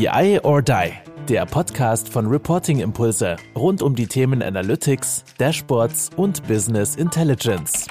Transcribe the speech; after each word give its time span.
BI 0.00 0.40
or 0.44 0.62
Die, 0.62 0.92
der 1.28 1.44
Podcast 1.44 2.08
von 2.08 2.26
Reporting 2.26 2.80
Impulse 2.80 3.36
rund 3.54 3.82
um 3.82 3.94
die 3.94 4.06
Themen 4.06 4.42
Analytics, 4.42 5.26
Dashboards 5.36 6.08
und 6.16 6.42
Business 6.48 6.96
Intelligence. 6.96 7.86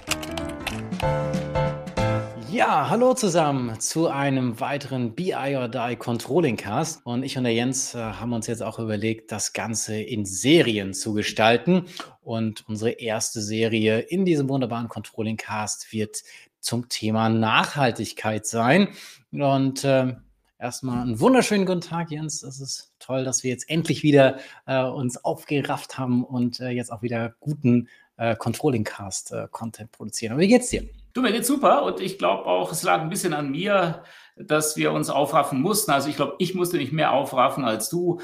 Ja, 2.52 2.90
hallo 2.90 3.14
zusammen 3.14 3.80
zu 3.80 4.08
einem 4.08 4.60
weiteren 4.60 5.14
BI 5.14 5.56
or 5.56 5.68
Die 5.68 5.96
Controlling 5.98 6.58
Cast. 6.58 7.06
Und 7.06 7.22
ich 7.22 7.38
und 7.38 7.44
der 7.44 7.54
Jens 7.54 7.94
äh, 7.94 8.00
haben 8.00 8.34
uns 8.34 8.48
jetzt 8.48 8.64
auch 8.64 8.80
überlegt, 8.80 9.32
das 9.32 9.54
Ganze 9.54 10.02
in 10.02 10.26
Serien 10.26 10.96
zu 10.96 11.14
gestalten. 11.14 11.86
Und 12.24 12.68
unsere 12.68 12.90
erste 12.90 13.40
Serie 13.40 14.00
in 14.00 14.26
diesem 14.26 14.50
wunderbaren 14.50 14.88
Controlling 14.88 15.38
Cast 15.38 15.94
wird 15.94 16.24
zum 16.60 16.90
Thema 16.90 17.30
Nachhaltigkeit 17.30 18.48
sein. 18.48 18.88
Und 19.32 19.84
äh, 19.84 20.16
Erstmal 20.62 21.04
einen 21.04 21.22
wunderschönen 21.22 21.66
guten 21.66 21.80
Tag, 21.80 22.12
Jens. 22.12 22.44
Es 22.44 22.60
ist 22.60 22.92
toll, 23.00 23.24
dass 23.24 23.46
wir 23.46 23.50
jetzt 23.50 23.70
endlich 23.70 24.04
wieder 24.04 24.40
äh, 24.66 24.84
uns 24.84 25.24
aufgerafft 25.24 25.98
haben 25.98 26.26
und 26.26 26.60
äh, 26.60 26.72
jetzt 26.72 26.92
auch 26.92 27.02
wieder 27.02 27.34
guten 27.40 27.88
äh, 28.18 28.36
Controlling-Cast-Content 28.36 29.90
äh, 29.90 29.92
produzieren. 29.96 30.34
Aber 30.34 30.42
wie 30.42 30.50
geht's 30.50 30.68
dir? 30.68 30.84
Du, 31.14 31.22
mir 31.22 31.32
geht's 31.32 31.48
super 31.48 31.84
und 31.84 32.02
ich 32.02 32.18
glaube 32.18 32.46
auch, 32.46 32.74
es 32.74 32.84
lag 32.84 33.00
ein 33.00 33.10
bisschen 33.10 33.34
an 33.34 33.52
mir, 33.52 34.04
dass 34.36 34.76
wir 34.76 34.92
uns 34.92 35.10
aufraffen 35.10 35.62
mussten. 35.62 35.92
Also 35.92 36.10
ich 36.10 36.18
glaube, 36.18 36.36
ich 36.40 36.54
musste 36.56 36.76
nicht 36.76 36.92
mehr 36.92 37.14
aufraffen 37.14 37.64
als 37.64 37.88
du. 37.88 38.20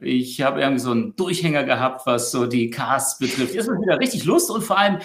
Ich 0.00 0.40
habe 0.42 0.60
irgendwie 0.60 0.80
so 0.80 0.92
einen 0.92 1.16
Durchhänger 1.16 1.64
gehabt, 1.64 2.06
was 2.06 2.30
so 2.30 2.46
die 2.46 2.70
Casts 2.70 3.18
betrifft. 3.18 3.54
Jetzt 3.54 3.68
ist 3.68 3.80
wieder 3.80 3.98
richtig 3.98 4.24
Lust 4.24 4.50
und 4.50 4.62
vor 4.62 4.78
allem 4.78 4.98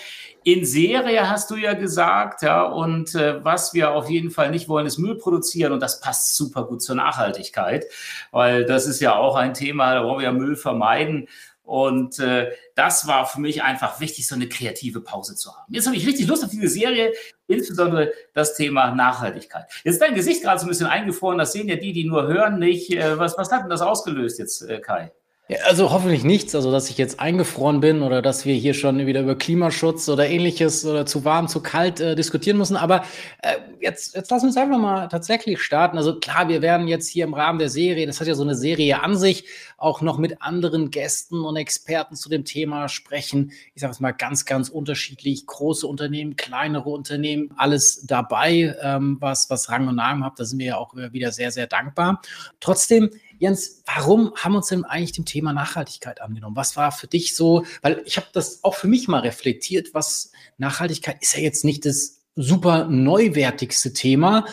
in 0.44 0.66
Serie 0.66 1.30
hast 1.30 1.50
du 1.50 1.56
ja 1.56 1.74
gesagt, 1.74 2.42
ja, 2.42 2.64
und 2.64 3.16
äh, 3.16 3.44
was 3.44 3.74
wir 3.74 3.92
auf 3.94 4.10
jeden 4.10 4.30
Fall 4.30 4.52
nicht 4.52 4.68
wollen, 4.68 4.86
ist 4.86 4.98
Müll 4.98 5.16
produzieren 5.16 5.72
und 5.72 5.80
das 5.80 6.02
passt 6.02 6.36
super 6.36 6.66
gut 6.66 6.82
zur 6.84 6.96
Nachhaltigkeit, 6.96 7.86
weil 8.32 8.66
das 8.66 8.86
ist 8.86 9.00
ja 9.00 9.16
auch 9.16 9.36
ein 9.36 9.54
Thema, 9.54 10.04
wollen 10.04 10.22
wir 10.22 10.32
Müll 10.32 10.56
vermeiden. 10.56 11.28
Und 11.64 12.20
äh, 12.20 12.52
das 12.76 13.08
war 13.08 13.26
für 13.26 13.40
mich 13.40 13.64
einfach 13.64 14.02
wichtig, 14.02 14.28
so 14.28 14.36
eine 14.36 14.50
kreative 14.50 15.00
Pause 15.00 15.36
zu 15.36 15.56
haben. 15.56 15.74
Jetzt 15.74 15.88
habe 15.88 15.96
ich 15.96 16.06
richtig 16.06 16.28
Lust 16.28 16.44
auf 16.44 16.52
diese 16.52 16.68
Serie, 16.68 17.14
insbesondere 17.48 18.12
das 18.34 18.56
Thema 18.56 18.92
Nachhaltigkeit. 18.92 19.66
Jetzt 19.84 19.96
ist 19.96 20.02
dein 20.02 20.14
Gesicht 20.14 20.44
gerade 20.44 20.60
so 20.60 20.66
ein 20.66 20.70
bisschen 20.70 20.88
eingefroren, 20.88 21.38
das 21.38 21.54
sehen 21.54 21.70
ja 21.70 21.78
die, 21.78 21.94
die 21.94 22.04
nur 22.04 22.28
hören, 22.28 22.60
nicht. 22.60 22.92
Äh, 22.92 23.18
was, 23.18 23.38
was 23.38 23.50
hat 23.52 23.64
denn 23.64 23.70
das 23.70 23.82
ausgelöst 23.82 24.40
jetzt, 24.40 24.62
äh, 24.62 24.80
Kai? 24.80 25.12
Ja, 25.50 25.58
also 25.66 25.92
hoffentlich 25.92 26.24
nichts, 26.24 26.56
also 26.56 26.72
dass 26.72 26.90
ich 26.90 26.98
jetzt 26.98 27.20
eingefroren 27.20 27.82
bin 27.82 28.02
oder 28.02 28.22
dass 28.22 28.46
wir 28.46 28.56
hier 28.56 28.74
schon 28.74 29.06
wieder 29.06 29.20
über 29.20 29.38
Klimaschutz 29.38 30.08
oder 30.08 30.26
ähnliches 30.30 30.86
oder 30.86 31.06
zu 31.06 31.26
warm, 31.26 31.50
zu 31.50 31.62
kalt 31.62 32.00
äh, 32.00 32.16
diskutieren 32.16 32.58
müssen. 32.58 32.78
Aber 32.78 33.04
äh, 33.42 33.58
jetzt, 33.82 34.16
jetzt 34.16 34.32
lass 34.32 34.42
uns 34.44 34.56
einfach 34.56 34.78
mal 34.78 35.10
tatsächlich 35.10 35.62
starten. 35.62 35.98
Also 35.98 36.18
klar, 36.18 36.48
wir 36.48 36.62
werden 36.62 36.88
jetzt 36.88 37.10
hier 37.10 37.26
im 37.26 37.34
Rahmen 37.34 37.60
der 37.60 37.68
Serie, 37.68 38.08
das 38.08 38.22
hat 38.22 38.28
ja 38.28 38.36
so 38.36 38.44
eine 38.44 38.56
Serie 38.56 39.04
an 39.04 39.18
sich, 39.18 39.44
auch 39.76 40.00
noch 40.00 40.18
mit 40.18 40.42
anderen 40.42 40.92
Gästen 40.92 41.44
und 41.44 41.58
Experten 41.58 42.16
zu 42.16 42.30
dem 42.30 42.46
Thema 42.46 42.88
sprechen. 42.88 43.52
Ich 43.76 43.82
sage 43.82 43.92
es 43.92 44.00
mal 44.00 44.12
ganz, 44.14 44.46
ganz 44.46 44.70
unterschiedlich. 44.70 45.46
Große 45.46 45.86
Unternehmen, 45.86 46.38
kleinere 46.38 46.90
Unternehmen, 46.90 47.52
alles 47.58 48.06
dabei, 48.06 48.78
ähm, 48.82 49.18
was, 49.20 49.50
was 49.50 49.70
Rang 49.70 49.90
und 49.90 49.98
Namen 49.98 50.24
hat. 50.24 50.40
Da 50.40 50.46
sind 50.46 50.60
wir 50.60 50.68
ja 50.68 50.78
auch 50.78 50.96
wieder 50.96 51.34
sehr, 51.34 51.52
sehr 51.52 51.68
dankbar. 51.68 52.22
Trotzdem 52.62 53.10
Jens, 53.44 53.84
warum 53.86 54.34
haben 54.38 54.54
wir 54.54 54.60
uns 54.60 54.68
denn 54.68 54.86
eigentlich 54.86 55.12
dem 55.12 55.26
Thema 55.26 55.52
Nachhaltigkeit 55.52 56.22
angenommen? 56.22 56.56
Was 56.56 56.78
war 56.78 56.94
für 56.94 57.08
dich 57.08 57.36
so, 57.36 57.66
weil 57.82 58.02
ich 58.06 58.16
habe 58.16 58.28
das 58.32 58.64
auch 58.64 58.74
für 58.74 58.88
mich 58.88 59.10
mal 59.10 59.20
reflektiert, 59.20 59.94
was 59.94 60.32
Nachhaltigkeit 60.58 61.18
ist 61.22 61.36
ja 61.36 61.42
jetzt 61.42 61.66
nicht 61.66 61.86
das 61.86 62.22
super 62.38 62.88
neuwertigste 62.88 63.92
Thema. 63.92 64.46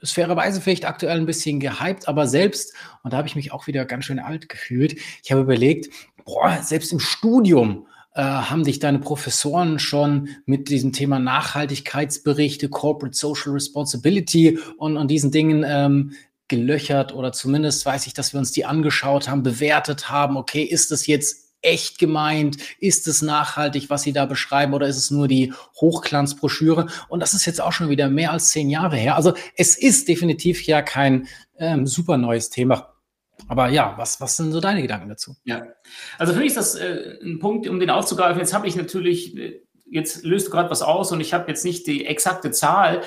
Ist 0.00 0.14
fairerweise 0.14 0.60
vielleicht 0.60 0.86
aktuell 0.86 1.18
ein 1.18 1.26
bisschen 1.26 1.60
gehypt, 1.60 2.08
aber 2.08 2.26
selbst, 2.26 2.74
und 3.04 3.12
da 3.12 3.18
habe 3.18 3.28
ich 3.28 3.36
mich 3.36 3.52
auch 3.52 3.68
wieder 3.68 3.84
ganz 3.84 4.06
schön 4.06 4.18
alt 4.18 4.48
gefühlt, 4.48 4.96
ich 5.22 5.30
habe 5.30 5.42
überlegt, 5.42 5.94
boah, 6.24 6.58
selbst 6.64 6.90
im 6.90 6.98
Studium 6.98 7.86
äh, 8.14 8.22
haben 8.22 8.64
dich 8.64 8.80
deine 8.80 8.98
Professoren 8.98 9.78
schon 9.78 10.30
mit 10.46 10.68
diesem 10.68 10.92
Thema 10.92 11.20
Nachhaltigkeitsberichte, 11.20 12.70
Corporate 12.70 13.16
Social 13.16 13.52
Responsibility 13.52 14.58
und, 14.78 14.96
und 14.96 15.12
diesen 15.12 15.30
Dingen 15.30 15.64
ähm, 15.64 16.16
gelöchert 16.52 17.14
oder 17.14 17.32
zumindest 17.32 17.86
weiß 17.86 18.06
ich, 18.06 18.12
dass 18.12 18.34
wir 18.34 18.38
uns 18.38 18.52
die 18.52 18.66
angeschaut 18.66 19.26
haben, 19.26 19.42
bewertet 19.42 20.10
haben, 20.10 20.36
okay, 20.36 20.62
ist 20.62 20.90
das 20.90 21.06
jetzt 21.06 21.54
echt 21.62 21.98
gemeint? 21.98 22.58
Ist 22.78 23.06
es 23.08 23.22
nachhaltig, 23.22 23.88
was 23.88 24.02
Sie 24.02 24.12
da 24.12 24.26
beschreiben, 24.26 24.74
oder 24.74 24.86
ist 24.86 24.98
es 24.98 25.10
nur 25.10 25.28
die 25.28 25.54
Hochglanzbroschüre? 25.80 26.88
Und 27.08 27.20
das 27.20 27.32
ist 27.32 27.46
jetzt 27.46 27.62
auch 27.62 27.72
schon 27.72 27.88
wieder 27.88 28.08
mehr 28.08 28.32
als 28.32 28.50
zehn 28.50 28.68
Jahre 28.68 28.96
her. 28.96 29.16
Also 29.16 29.32
es 29.56 29.78
ist 29.78 30.08
definitiv 30.08 30.62
ja 30.66 30.82
kein 30.82 31.26
ähm, 31.56 31.86
super 31.86 32.18
neues 32.18 32.50
Thema. 32.50 32.92
Aber 33.48 33.70
ja, 33.70 33.94
was, 33.96 34.20
was 34.20 34.36
sind 34.36 34.52
so 34.52 34.60
deine 34.60 34.82
Gedanken 34.82 35.08
dazu? 35.08 35.36
Ja, 35.44 35.62
also 36.18 36.34
für 36.34 36.40
mich 36.40 36.48
ist 36.48 36.58
das 36.58 36.74
äh, 36.74 37.18
ein 37.22 37.38
Punkt, 37.38 37.66
um 37.66 37.80
den 37.80 37.88
aufzugreifen. 37.88 38.40
Jetzt 38.40 38.52
habe 38.52 38.66
ich 38.66 38.76
natürlich, 38.76 39.36
äh, 39.38 39.62
jetzt 39.86 40.22
löst 40.24 40.50
gerade 40.50 40.68
was 40.68 40.82
aus 40.82 41.12
und 41.12 41.20
ich 41.20 41.32
habe 41.32 41.48
jetzt 41.48 41.64
nicht 41.64 41.86
die 41.86 42.04
exakte 42.04 42.50
Zahl. 42.50 43.00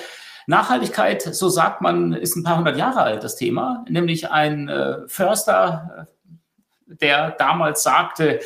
Nachhaltigkeit, 0.46 1.22
so 1.22 1.48
sagt 1.48 1.80
man, 1.80 2.12
ist 2.12 2.36
ein 2.36 2.44
paar 2.44 2.58
hundert 2.58 2.76
Jahre 2.76 3.02
alt, 3.02 3.24
das 3.24 3.36
Thema. 3.36 3.84
Nämlich 3.88 4.30
ein 4.30 4.68
äh, 4.68 5.08
Förster, 5.08 6.06
äh, 6.88 6.96
der 6.96 7.32
damals 7.32 7.82
sagte, 7.82 8.40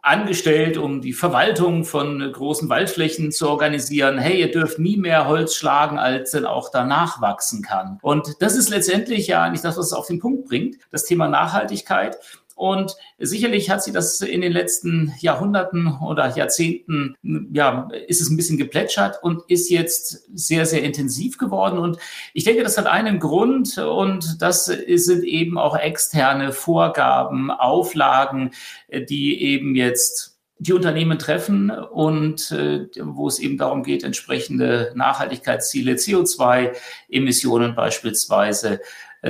angestellt, 0.00 0.78
um 0.78 1.02
die 1.02 1.12
Verwaltung 1.12 1.84
von 1.84 2.32
großen 2.32 2.68
Waldflächen 2.68 3.30
zu 3.30 3.48
organisieren. 3.48 4.16
Hey, 4.16 4.40
ihr 4.40 4.50
dürft 4.50 4.78
nie 4.78 4.96
mehr 4.96 5.26
Holz 5.26 5.54
schlagen, 5.54 5.98
als 5.98 6.30
denn 6.30 6.46
auch 6.46 6.70
danach 6.70 7.20
wachsen 7.20 7.62
kann. 7.62 7.98
Und 8.00 8.36
das 8.40 8.56
ist 8.56 8.70
letztendlich 8.70 9.26
ja 9.26 9.50
nicht 9.50 9.64
das, 9.64 9.76
was 9.76 9.86
es 9.86 9.92
auf 9.92 10.06
den 10.06 10.20
Punkt 10.20 10.48
bringt, 10.48 10.76
das 10.90 11.04
Thema 11.04 11.28
Nachhaltigkeit. 11.28 12.16
Und 12.58 12.96
sicherlich 13.18 13.70
hat 13.70 13.84
sie 13.84 13.92
das 13.92 14.20
in 14.20 14.40
den 14.40 14.50
letzten 14.50 15.14
Jahrhunderten 15.20 15.96
oder 16.04 16.36
Jahrzehnten, 16.36 17.14
ja, 17.52 17.88
ist 18.08 18.20
es 18.20 18.30
ein 18.30 18.36
bisschen 18.36 18.58
geplätschert 18.58 19.22
und 19.22 19.42
ist 19.46 19.70
jetzt 19.70 20.28
sehr, 20.34 20.66
sehr 20.66 20.82
intensiv 20.82 21.38
geworden. 21.38 21.78
Und 21.78 21.98
ich 22.34 22.42
denke, 22.42 22.64
das 22.64 22.76
hat 22.76 22.86
einen 22.86 23.20
Grund 23.20 23.78
und 23.78 24.42
das 24.42 24.64
sind 24.64 25.22
eben 25.22 25.56
auch 25.56 25.76
externe 25.76 26.52
Vorgaben, 26.52 27.52
Auflagen, 27.52 28.50
die 28.90 29.40
eben 29.40 29.76
jetzt 29.76 30.38
die 30.58 30.72
Unternehmen 30.72 31.18
treffen 31.18 31.70
und 31.70 32.50
äh, 32.50 32.88
wo 33.00 33.28
es 33.28 33.38
eben 33.38 33.56
darum 33.56 33.84
geht, 33.84 34.02
entsprechende 34.02 34.90
Nachhaltigkeitsziele, 34.96 35.92
CO2-Emissionen 35.92 37.76
beispielsweise 37.76 38.80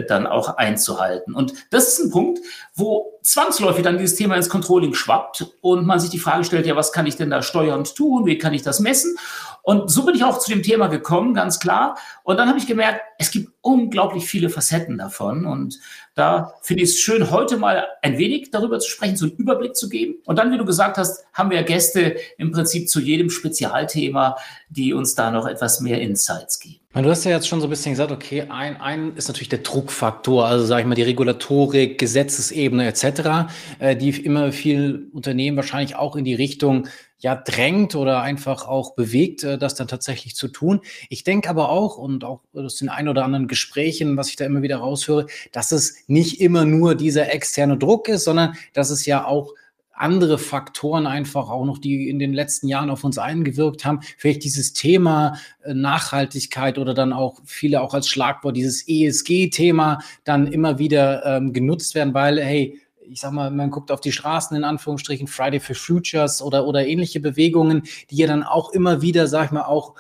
dann 0.09 0.27
auch 0.27 0.57
einzuhalten. 0.57 1.35
Und 1.35 1.55
das 1.71 1.89
ist 1.89 1.99
ein 2.01 2.11
Punkt, 2.11 2.41
wo 2.75 3.19
zwangsläufig 3.23 3.83
dann 3.83 3.99
dieses 3.99 4.17
Thema 4.17 4.37
ins 4.37 4.49
Controlling 4.49 4.95
schwappt 4.95 5.47
und 5.61 5.87
man 5.87 6.01
sich 6.01 6.11
die 6.11 6.19
Frage 6.19 6.45
stellt, 6.45 6.67
ja, 6.67 6.77
was 6.77 6.93
kann 6.93 7.07
ich 7.07 7.17
denn 7.17 7.31
da 7.31 7.43
steuernd 7.43 7.95
tun? 7.95 8.27
Wie 8.27 8.39
kann 8.39 8.55
ich 8.55 8.63
das 8.63 8.81
messen? 8.81 9.17
Und 9.63 9.91
so 9.91 10.07
bin 10.07 10.15
ich 10.15 10.25
auch 10.25 10.39
zu 10.39 10.51
dem 10.51 10.63
Thema 10.63 10.87
gekommen, 10.87 11.35
ganz 11.35 11.59
klar. 11.59 11.99
Und 12.23 12.39
dann 12.39 12.49
habe 12.49 12.59
ich 12.59 12.67
gemerkt, 12.67 13.03
es 13.19 13.31
gibt 13.31 13.53
unglaublich 13.61 14.27
viele 14.27 14.49
Facetten 14.49 14.97
davon. 14.97 15.45
Und 15.45 15.79
da 16.19 16.55
finde 16.63 16.83
ich 16.83 16.91
es 16.91 16.99
schön, 16.99 17.31
heute 17.31 17.57
mal 17.57 17.87
ein 18.03 18.19
wenig 18.19 18.51
darüber 18.51 18.79
zu 18.79 18.91
sprechen, 18.91 19.17
so 19.17 19.27
einen 19.27 19.37
Überblick 19.37 19.77
zu 19.77 19.89
geben. 19.89 20.17
Und 20.25 20.39
dann, 20.39 20.53
wie 20.53 20.59
du 20.59 20.65
gesagt 20.65 20.99
hast, 20.99 21.25
haben 21.33 21.51
wir 21.51 21.63
Gäste 21.63 22.17
im 22.37 22.51
Prinzip 22.51 22.89
zu 22.89 23.01
jedem 23.01 23.31
Spezialthema, 23.31 24.37
die 24.69 24.93
uns 24.93 25.15
da 25.15 25.31
noch 25.31 25.47
etwas 25.47 25.81
mehr 25.81 26.01
Insights 26.01 26.59
geben. 26.59 26.81
Du 26.95 27.09
hast 27.09 27.25
ja 27.25 27.31
jetzt 27.31 27.47
schon 27.47 27.61
so 27.61 27.67
ein 27.69 27.71
bisschen 27.71 27.93
gesagt, 27.93 28.11
okay, 28.11 28.47
ein, 28.49 28.81
ein 28.81 29.15
ist 29.15 29.29
natürlich 29.29 29.51
der 29.51 29.61
Druckfaktor, 29.61 30.47
also 30.47 30.65
sage 30.65 30.81
ich 30.81 30.87
mal 30.89 30.97
die 30.97 31.03
Regulatorik, 31.03 31.99
Gesetzesebene 31.99 32.89
etc., 32.89 33.51
äh, 33.79 33.95
die 33.95 34.11
immer 34.11 34.51
viel 34.51 35.09
Unternehmen 35.13 35.57
wahrscheinlich 35.57 35.95
auch 35.95 36.17
in 36.17 36.25
die 36.25 36.35
Richtung 36.35 36.89
ja 37.19 37.35
drängt 37.35 37.95
oder 37.95 38.23
einfach 38.23 38.67
auch 38.67 38.95
bewegt, 38.95 39.43
äh, 39.45 39.59
das 39.59 39.75
dann 39.75 39.89
tatsächlich 39.89 40.37
zu 40.37 40.49
tun. 40.49 40.81
Ich 41.09 41.25
denke 41.25 41.51
aber 41.51 41.71
auch 41.71 41.97
und 41.99 42.25
auch 42.25 42.41
aus 42.55 42.77
den 42.77 42.89
ein 42.89 43.09
oder 43.09 43.25
anderen 43.25 43.49
Gesprächen, 43.49 44.17
was 44.17 44.29
ich 44.29 44.37
da 44.37 44.45
immer 44.45 44.63
wieder 44.63 44.79
raushöre, 44.79 45.27
dass 45.53 45.73
es 45.73 45.97
nicht 46.07 46.41
immer 46.41 46.65
nur 46.65 46.95
dieser 46.95 47.33
externe 47.33 47.77
Druck 47.77 48.09
ist, 48.09 48.25
sondern 48.25 48.55
dass 48.73 48.91
es 48.91 49.07
ja 49.07 49.25
auch 49.25 49.55
andere 49.99 50.39
Faktoren 50.39 51.07
einfach 51.07 51.51
auch 51.51 51.65
noch, 51.65 51.79
die 51.79 52.09
in 52.09 52.19
den 52.19 52.33
letzten 52.33 52.69
Jahren 52.69 52.91
auf 52.91 53.05
uns 53.05 53.19
eingewirkt 53.19 53.85
haben. 53.85 54.01
Vielleicht 54.17 54.45
dieses 54.45 54.73
Thema 54.73 55.37
äh, 55.65 55.75
Nachhaltigkeit 55.75 56.79
oder 56.79 56.95
dann 56.95 57.13
auch 57.13 57.41
viele 57.45 57.81
auch 57.81 57.95
als 57.95 58.09
Schlagwort 58.09 58.57
dieses 58.57 58.87
ESG-Thema 58.87 59.99
dann 60.25 60.47
immer 60.47 60.79
wieder 60.79 61.25
ähm, 61.27 61.53
genutzt 61.53 61.95
werden, 61.95 62.15
weil, 62.15 62.41
hey, 62.41 62.81
ich 63.11 63.21
sag 63.21 63.33
mal, 63.33 63.51
man 63.51 63.71
guckt 63.71 63.91
auf 63.91 64.01
die 64.01 64.13
Straßen 64.13 64.57
in 64.57 64.65
Anführungsstrichen, 64.65 65.27
Friday 65.27 65.61
for 65.61 65.75
Futures 65.75 66.43
oder, 66.43 66.67
oder 66.67 66.87
ähnliche 66.87 67.21
Bewegungen, 67.21 67.83
die 68.11 68.17
ja 68.17 68.27
dann 68.27 68.43
auch 68.43 68.71
immer 68.71 69.03
wieder, 69.03 69.27
sag 69.27 69.47
ich 69.47 69.51
mal, 69.51 69.65
auch 69.65 69.95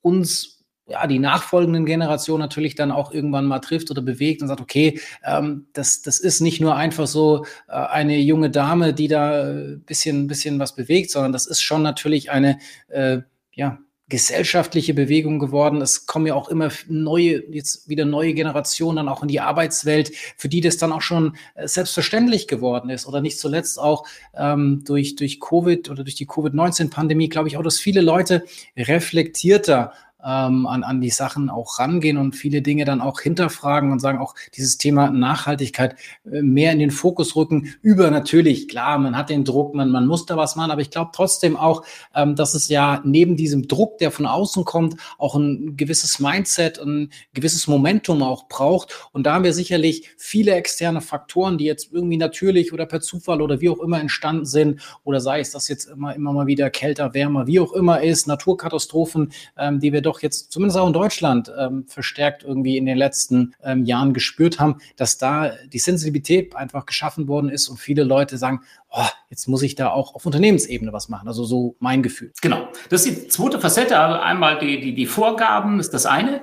uns 0.00 0.52
ja, 0.86 1.06
die 1.06 1.20
nachfolgenden 1.20 1.86
Generationen 1.86 2.40
natürlich 2.40 2.74
dann 2.74 2.90
auch 2.90 3.12
irgendwann 3.12 3.46
mal 3.46 3.60
trifft 3.60 3.90
oder 3.90 4.02
bewegt 4.02 4.42
und 4.42 4.48
sagt, 4.48 4.60
okay, 4.60 5.00
ähm, 5.24 5.66
das, 5.72 6.02
das 6.02 6.18
ist 6.18 6.40
nicht 6.40 6.60
nur 6.60 6.76
einfach 6.76 7.06
so 7.06 7.46
äh, 7.68 7.72
eine 7.72 8.18
junge 8.18 8.50
Dame, 8.50 8.92
die 8.92 9.08
da 9.08 9.42
ein 9.44 9.74
äh, 9.74 9.76
bisschen, 9.76 10.26
bisschen 10.26 10.58
was 10.58 10.74
bewegt, 10.74 11.10
sondern 11.10 11.32
das 11.32 11.46
ist 11.46 11.62
schon 11.62 11.82
natürlich 11.82 12.30
eine, 12.30 12.58
äh, 12.88 13.18
ja, 13.52 13.78
gesellschaftliche 14.12 14.92
Bewegung 14.92 15.38
geworden. 15.38 15.80
Es 15.80 16.04
kommen 16.04 16.26
ja 16.26 16.34
auch 16.34 16.50
immer 16.50 16.68
neue, 16.86 17.42
jetzt 17.50 17.88
wieder 17.88 18.04
neue 18.04 18.34
Generationen 18.34 18.96
dann 18.96 19.08
auch 19.08 19.22
in 19.22 19.28
die 19.28 19.40
Arbeitswelt, 19.40 20.12
für 20.36 20.50
die 20.50 20.60
das 20.60 20.76
dann 20.76 20.92
auch 20.92 21.00
schon 21.00 21.34
äh, 21.54 21.66
selbstverständlich 21.66 22.46
geworden 22.46 22.90
ist. 22.90 23.06
Oder 23.06 23.22
nicht 23.22 23.38
zuletzt 23.38 23.78
auch 23.78 24.06
ähm, 24.34 24.84
durch, 24.86 25.16
durch 25.16 25.40
Covid 25.40 25.88
oder 25.88 26.04
durch 26.04 26.14
die 26.14 26.26
Covid-19-Pandemie, 26.26 27.30
glaube 27.30 27.48
ich 27.48 27.56
auch, 27.56 27.62
dass 27.62 27.78
viele 27.78 28.02
Leute 28.02 28.44
reflektierter 28.76 29.94
ähm, 30.24 30.66
an, 30.66 30.82
an 30.82 31.00
die 31.00 31.10
Sachen 31.10 31.50
auch 31.50 31.78
rangehen 31.78 32.16
und 32.16 32.34
viele 32.34 32.62
Dinge 32.62 32.84
dann 32.84 33.00
auch 33.00 33.20
hinterfragen 33.20 33.92
und 33.92 34.00
sagen, 34.00 34.18
auch 34.18 34.34
dieses 34.54 34.78
Thema 34.78 35.10
Nachhaltigkeit 35.10 35.96
äh, 36.30 36.42
mehr 36.42 36.72
in 36.72 36.78
den 36.78 36.90
Fokus 36.90 37.36
rücken. 37.36 37.74
Über 37.82 38.10
natürlich, 38.10 38.68
klar, 38.68 38.98
man 38.98 39.16
hat 39.16 39.30
den 39.30 39.44
Druck, 39.44 39.74
man, 39.74 39.90
man 39.90 40.06
muss 40.06 40.26
da 40.26 40.36
was 40.36 40.56
machen, 40.56 40.70
aber 40.70 40.80
ich 40.80 40.90
glaube 40.90 41.10
trotzdem 41.14 41.56
auch, 41.56 41.84
ähm, 42.14 42.36
dass 42.36 42.54
es 42.54 42.68
ja 42.68 43.00
neben 43.04 43.36
diesem 43.36 43.68
Druck, 43.68 43.98
der 43.98 44.10
von 44.10 44.26
außen 44.26 44.64
kommt, 44.64 44.96
auch 45.18 45.34
ein 45.34 45.76
gewisses 45.76 46.18
Mindset, 46.18 46.78
ein 46.78 47.10
gewisses 47.34 47.66
Momentum 47.66 48.22
auch 48.22 48.48
braucht. 48.48 49.08
Und 49.12 49.26
da 49.26 49.34
haben 49.34 49.44
wir 49.44 49.52
sicherlich 49.52 50.10
viele 50.16 50.54
externe 50.54 51.00
Faktoren, 51.00 51.58
die 51.58 51.64
jetzt 51.64 51.92
irgendwie 51.92 52.16
natürlich 52.16 52.72
oder 52.72 52.86
per 52.86 53.00
Zufall 53.00 53.42
oder 53.42 53.60
wie 53.60 53.70
auch 53.70 53.80
immer 53.80 54.00
entstanden 54.00 54.46
sind, 54.46 54.80
oder 55.04 55.20
sei 55.20 55.40
es, 55.40 55.50
dass 55.50 55.68
jetzt 55.68 55.86
immer, 55.86 56.14
immer 56.14 56.32
mal 56.32 56.46
wieder 56.46 56.70
kälter, 56.70 57.14
wärmer, 57.14 57.46
wie 57.46 57.60
auch 57.60 57.72
immer 57.72 58.02
ist, 58.02 58.26
Naturkatastrophen, 58.26 59.32
ähm, 59.58 59.80
die 59.80 59.92
wir 59.92 60.00
doch 60.00 60.11
doch 60.12 60.20
jetzt 60.20 60.52
zumindest 60.52 60.78
auch 60.78 60.86
in 60.86 60.92
Deutschland 60.92 61.52
ähm, 61.58 61.86
verstärkt 61.88 62.44
irgendwie 62.44 62.76
in 62.76 62.86
den 62.86 62.98
letzten 62.98 63.54
ähm, 63.62 63.84
Jahren 63.84 64.12
gespürt 64.12 64.60
haben, 64.60 64.78
dass 64.96 65.18
da 65.18 65.52
die 65.72 65.78
Sensibilität 65.78 66.54
einfach 66.54 66.86
geschaffen 66.86 67.28
worden 67.28 67.48
ist 67.48 67.68
und 67.68 67.78
viele 67.78 68.04
Leute 68.04 68.36
sagen, 68.36 68.60
oh, 68.90 69.06
jetzt 69.30 69.48
muss 69.48 69.62
ich 69.62 69.74
da 69.74 69.90
auch 69.90 70.14
auf 70.14 70.26
Unternehmensebene 70.26 70.92
was 70.92 71.08
machen. 71.08 71.28
Also 71.28 71.44
so 71.44 71.76
mein 71.78 72.02
Gefühl. 72.02 72.32
Genau. 72.42 72.68
Das 72.90 73.06
ist 73.06 73.24
die 73.24 73.28
zweite 73.28 73.58
Facette. 73.58 73.98
Also 73.98 74.20
einmal 74.20 74.58
die, 74.58 74.80
die, 74.80 74.94
die 74.94 75.06
Vorgaben 75.06 75.80
ist 75.80 75.94
das 75.94 76.04
eine. 76.04 76.42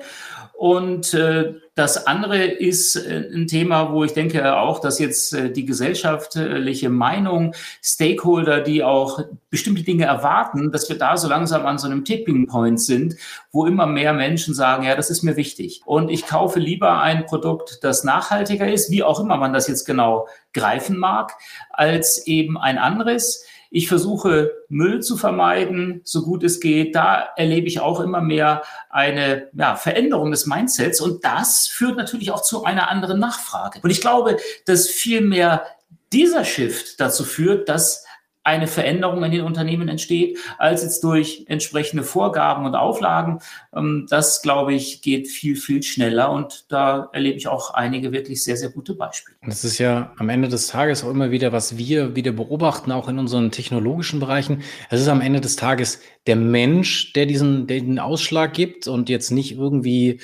Und 0.60 1.14
äh, 1.14 1.54
das 1.74 2.06
andere 2.06 2.44
ist 2.44 2.98
äh, 2.98 3.30
ein 3.34 3.48
Thema, 3.48 3.94
wo 3.94 4.04
ich 4.04 4.12
denke 4.12 4.58
auch, 4.58 4.80
dass 4.80 5.00
jetzt 5.00 5.34
äh, 5.34 5.50
die 5.50 5.64
gesellschaftliche 5.64 6.90
Meinung, 6.90 7.56
Stakeholder, 7.82 8.60
die 8.60 8.84
auch 8.84 9.22
bestimmte 9.50 9.84
Dinge 9.84 10.04
erwarten, 10.04 10.70
dass 10.74 10.90
wir 10.90 10.98
da 10.98 11.16
so 11.16 11.30
langsam 11.30 11.66
an 11.66 11.78
so 11.78 11.88
einem 11.88 12.04
Tipping 12.04 12.48
Point 12.48 12.82
sind, 12.82 13.16
wo 13.54 13.68
immer 13.68 13.86
mehr 13.86 14.12
Menschen 14.12 14.54
sagen, 14.54 14.84
ja, 14.84 14.98
das 14.98 15.10
ist 15.10 15.24
mir 15.24 15.38
wichtig. 15.38 15.82
Und 15.86 16.10
ich 16.10 16.28
kaufe 16.28 16.60
lieber 16.60 17.00
ein 17.00 17.26
Produkt, 17.26 17.80
das 17.82 18.04
nachhaltiger 18.04 18.70
ist, 18.70 18.92
wie 18.92 19.04
auch 19.04 19.22
immer 19.22 19.38
man 19.38 19.54
das 19.54 19.70
jetzt 19.70 19.86
genau 19.86 20.28
greifen 20.52 20.98
mag, 20.98 21.38
als 21.70 22.28
eben 22.28 22.58
ein 22.58 22.78
anderes. 22.78 23.46
Ich 23.72 23.88
versuche 23.88 24.52
Müll 24.68 25.02
zu 25.02 25.16
vermeiden, 25.16 26.02
so 26.04 26.24
gut 26.24 26.44
es 26.44 26.60
geht. 26.60 26.96
Da 26.96 27.30
erlebe 27.36 27.68
ich 27.68 27.80
auch 27.80 28.00
immer 28.00 28.22
mehr 28.22 28.64
eine 28.90 29.50
ja, 29.54 29.76
Veränderung 29.76 30.32
des 30.32 30.48
Mindsets 30.48 31.02
und 31.02 31.24
das 31.24 31.68
führt 31.68 31.98
natürlich 31.98 32.32
auch 32.32 32.42
zu 32.42 32.64
einer 32.64 32.90
anderen 32.90 33.20
Nachfrage. 33.20 33.80
Und 33.82 33.92
ich 33.92 34.02
glaube, 34.02 34.38
dass 34.66 34.88
viel 34.88 35.22
mehr 35.22 35.66
dieser 36.12 36.46
Shift 36.46 37.00
dazu 37.00 37.24
führt, 37.24 37.70
dass 37.70 38.06
eine 38.50 38.68
Veränderung 38.68 39.24
in 39.24 39.32
den 39.32 39.42
Unternehmen 39.42 39.88
entsteht, 39.88 40.40
als 40.58 40.82
jetzt 40.82 41.04
durch 41.04 41.46
entsprechende 41.48 42.04
Vorgaben 42.04 42.66
und 42.66 42.76
Auflagen. 42.76 43.40
Ähm, 43.76 44.08
das, 44.10 44.42
glaube 44.42 44.74
ich, 44.74 45.02
geht 45.02 45.28
viel, 45.28 45.56
viel 45.56 45.84
schneller 45.84 46.32
und 46.32 46.66
da 46.70 47.10
erlebe 47.14 47.38
ich 47.38 47.48
auch 47.48 47.74
einige 47.74 48.12
wirklich 48.12 48.44
sehr, 48.44 48.58
sehr 48.58 48.70
gute 48.70 48.96
Beispiele. 48.96 49.38
Das 49.46 49.64
ist 49.64 49.78
ja 49.78 50.14
am 50.18 50.30
Ende 50.30 50.48
des 50.48 50.68
Tages 50.68 51.04
auch 51.04 51.12
immer 51.12 51.30
wieder, 51.30 51.52
was 51.52 51.78
wir 51.78 52.16
wieder 52.16 52.32
beobachten, 52.32 52.92
auch 52.92 53.08
in 53.08 53.20
unseren 53.20 53.52
technologischen 53.52 54.20
Bereichen. 54.20 54.64
Es 54.90 55.00
ist 55.00 55.08
am 55.08 55.22
Ende 55.22 55.42
des 55.42 55.56
Tages 55.56 56.02
der 56.26 56.36
Mensch, 56.36 57.14
der 57.14 57.28
diesen, 57.28 57.68
der 57.68 57.82
den 57.82 58.00
Ausschlag 58.00 58.54
gibt 58.54 58.88
und 58.88 59.10
jetzt 59.10 59.30
nicht 59.30 59.52
irgendwie 59.52 60.20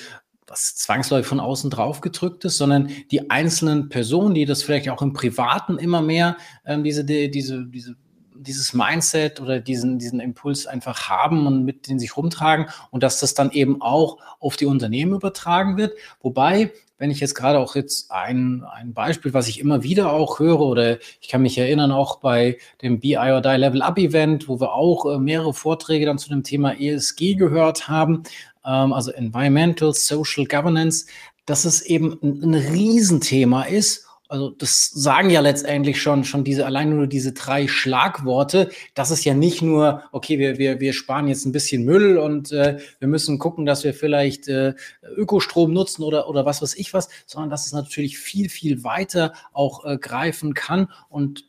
was 0.47 0.75
zwangsläufig 0.75 1.27
von 1.27 1.39
außen 1.39 1.69
drauf 1.69 2.01
gedrückt 2.01 2.45
ist, 2.45 2.57
sondern 2.57 2.89
die 3.11 3.29
einzelnen 3.29 3.89
Personen, 3.89 4.35
die 4.35 4.45
das 4.45 4.63
vielleicht 4.63 4.89
auch 4.89 5.01
im 5.01 5.13
Privaten 5.13 5.77
immer 5.77 6.01
mehr 6.01 6.37
ähm, 6.65 6.83
diese, 6.83 7.03
die, 7.03 7.31
diese, 7.31 7.65
diese 7.65 7.95
dieses 8.37 8.73
Mindset 8.73 9.39
oder 9.39 9.59
diesen, 9.59 9.99
diesen 9.99 10.19
Impuls 10.19 10.67
einfach 10.67 11.09
haben 11.09 11.47
und 11.47 11.63
mit 11.63 11.87
den 11.87 11.99
sich 11.99 12.15
rumtragen 12.17 12.67
und 12.91 13.03
dass 13.03 13.19
das 13.19 13.33
dann 13.33 13.51
eben 13.51 13.81
auch 13.81 14.17
auf 14.39 14.57
die 14.57 14.65
Unternehmen 14.65 15.13
übertragen 15.13 15.77
wird. 15.77 15.93
Wobei, 16.21 16.71
wenn 16.97 17.11
ich 17.11 17.19
jetzt 17.19 17.35
gerade 17.35 17.59
auch 17.59 17.75
jetzt 17.75 18.11
ein, 18.11 18.63
ein 18.63 18.93
Beispiel, 18.93 19.33
was 19.33 19.47
ich 19.47 19.59
immer 19.59 19.83
wieder 19.83 20.11
auch 20.11 20.39
höre, 20.39 20.61
oder 20.61 20.97
ich 21.21 21.27
kann 21.27 21.41
mich 21.41 21.57
erinnern 21.57 21.91
auch 21.91 22.19
bei 22.19 22.57
dem 22.81 22.99
BI 22.99 23.17
or 23.17 23.41
Die 23.41 23.49
Level 23.49 23.81
Up 23.81 23.97
Event, 23.97 24.47
wo 24.47 24.59
wir 24.59 24.73
auch 24.73 25.05
äh, 25.05 25.17
mehrere 25.17 25.53
Vorträge 25.53 26.05
dann 26.05 26.17
zu 26.17 26.29
dem 26.29 26.43
Thema 26.43 26.79
ESG 26.79 27.35
gehört 27.35 27.87
haben, 27.87 28.23
ähm, 28.65 28.93
also 28.93 29.11
Environmental 29.11 29.93
Social 29.93 30.45
Governance, 30.45 31.05
dass 31.45 31.65
es 31.65 31.81
eben 31.81 32.17
ein, 32.23 32.43
ein 32.43 32.53
Riesenthema 32.55 33.63
ist 33.63 34.05
also 34.27 34.49
das 34.49 34.89
sagen 34.89 35.29
ja 35.29 35.41
letztendlich 35.41 36.01
schon, 36.01 36.23
schon 36.23 36.43
diese, 36.43 36.65
allein 36.65 36.89
nur 36.89 37.07
diese 37.07 37.33
drei 37.33 37.67
Schlagworte. 37.67 38.69
Das 38.93 39.11
ist 39.11 39.23
ja 39.23 39.33
nicht 39.33 39.61
nur, 39.61 40.03
okay, 40.11 40.39
wir, 40.39 40.57
wir, 40.57 40.79
wir 40.79 40.93
sparen 40.93 41.27
jetzt 41.27 41.45
ein 41.45 41.51
bisschen 41.51 41.83
Müll 41.83 42.17
und 42.17 42.51
äh, 42.51 42.79
wir 42.99 43.07
müssen 43.07 43.39
gucken, 43.39 43.65
dass 43.65 43.83
wir 43.83 43.93
vielleicht 43.93 44.47
äh, 44.47 44.73
Ökostrom 45.15 45.73
nutzen 45.73 46.03
oder, 46.03 46.27
oder 46.27 46.45
was 46.45 46.61
weiß 46.61 46.75
ich 46.75 46.93
was, 46.93 47.09
sondern 47.25 47.49
dass 47.49 47.65
es 47.65 47.73
natürlich 47.73 48.17
viel, 48.17 48.49
viel 48.49 48.83
weiter 48.83 49.33
auch 49.53 49.85
äh, 49.85 49.97
greifen 49.97 50.53
kann 50.53 50.89
und 51.09 51.45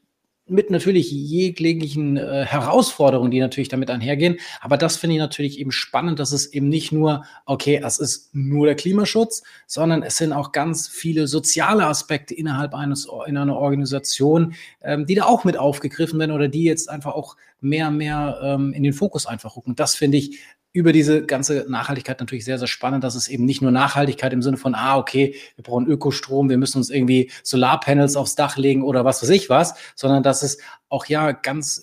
mit 0.48 0.70
natürlich 0.70 1.10
jeglichen 1.10 2.16
äh, 2.16 2.44
Herausforderungen, 2.44 3.30
die 3.30 3.40
natürlich 3.40 3.68
damit 3.68 3.90
einhergehen. 3.90 4.38
Aber 4.60 4.76
das 4.76 4.96
finde 4.96 5.16
ich 5.16 5.20
natürlich 5.20 5.58
eben 5.58 5.72
spannend, 5.72 6.18
dass 6.20 6.32
es 6.32 6.52
eben 6.52 6.68
nicht 6.68 6.92
nur, 6.92 7.24
okay, 7.46 7.80
es 7.84 7.98
ist 7.98 8.30
nur 8.32 8.66
der 8.66 8.76
Klimaschutz, 8.76 9.42
sondern 9.66 10.02
es 10.02 10.16
sind 10.16 10.32
auch 10.32 10.52
ganz 10.52 10.86
viele 10.86 11.26
soziale 11.26 11.86
Aspekte 11.86 12.34
innerhalb 12.34 12.74
eines 12.74 13.08
in 13.26 13.36
einer 13.36 13.56
Organisation, 13.56 14.54
ähm, 14.82 15.06
die 15.06 15.16
da 15.16 15.24
auch 15.24 15.44
mit 15.44 15.56
aufgegriffen 15.56 16.18
werden 16.20 16.32
oder 16.32 16.48
die 16.48 16.64
jetzt 16.64 16.88
einfach 16.88 17.14
auch 17.14 17.36
mehr, 17.60 17.90
mehr 17.90 18.38
ähm, 18.42 18.72
in 18.72 18.82
den 18.82 18.92
Fokus 18.92 19.26
einfach 19.26 19.56
rücken. 19.56 19.74
Das 19.74 19.96
finde 19.96 20.18
ich 20.18 20.38
über 20.76 20.92
diese 20.92 21.24
ganze 21.24 21.64
Nachhaltigkeit 21.68 22.20
natürlich 22.20 22.44
sehr, 22.44 22.58
sehr 22.58 22.68
spannend, 22.68 23.02
dass 23.02 23.14
es 23.14 23.28
eben 23.28 23.46
nicht 23.46 23.62
nur 23.62 23.70
Nachhaltigkeit 23.70 24.34
im 24.34 24.42
Sinne 24.42 24.58
von, 24.58 24.74
ah, 24.74 24.98
okay, 24.98 25.34
wir 25.54 25.64
brauchen 25.64 25.86
Ökostrom, 25.86 26.50
wir 26.50 26.58
müssen 26.58 26.76
uns 26.76 26.90
irgendwie 26.90 27.30
Solarpanels 27.42 28.14
aufs 28.14 28.34
Dach 28.34 28.58
legen 28.58 28.82
oder 28.82 29.04
was 29.04 29.22
weiß 29.22 29.30
ich 29.30 29.48
was, 29.48 29.74
sondern 29.94 30.22
dass 30.22 30.42
es 30.42 30.58
auch 30.90 31.06
ja 31.06 31.32
ganz 31.32 31.82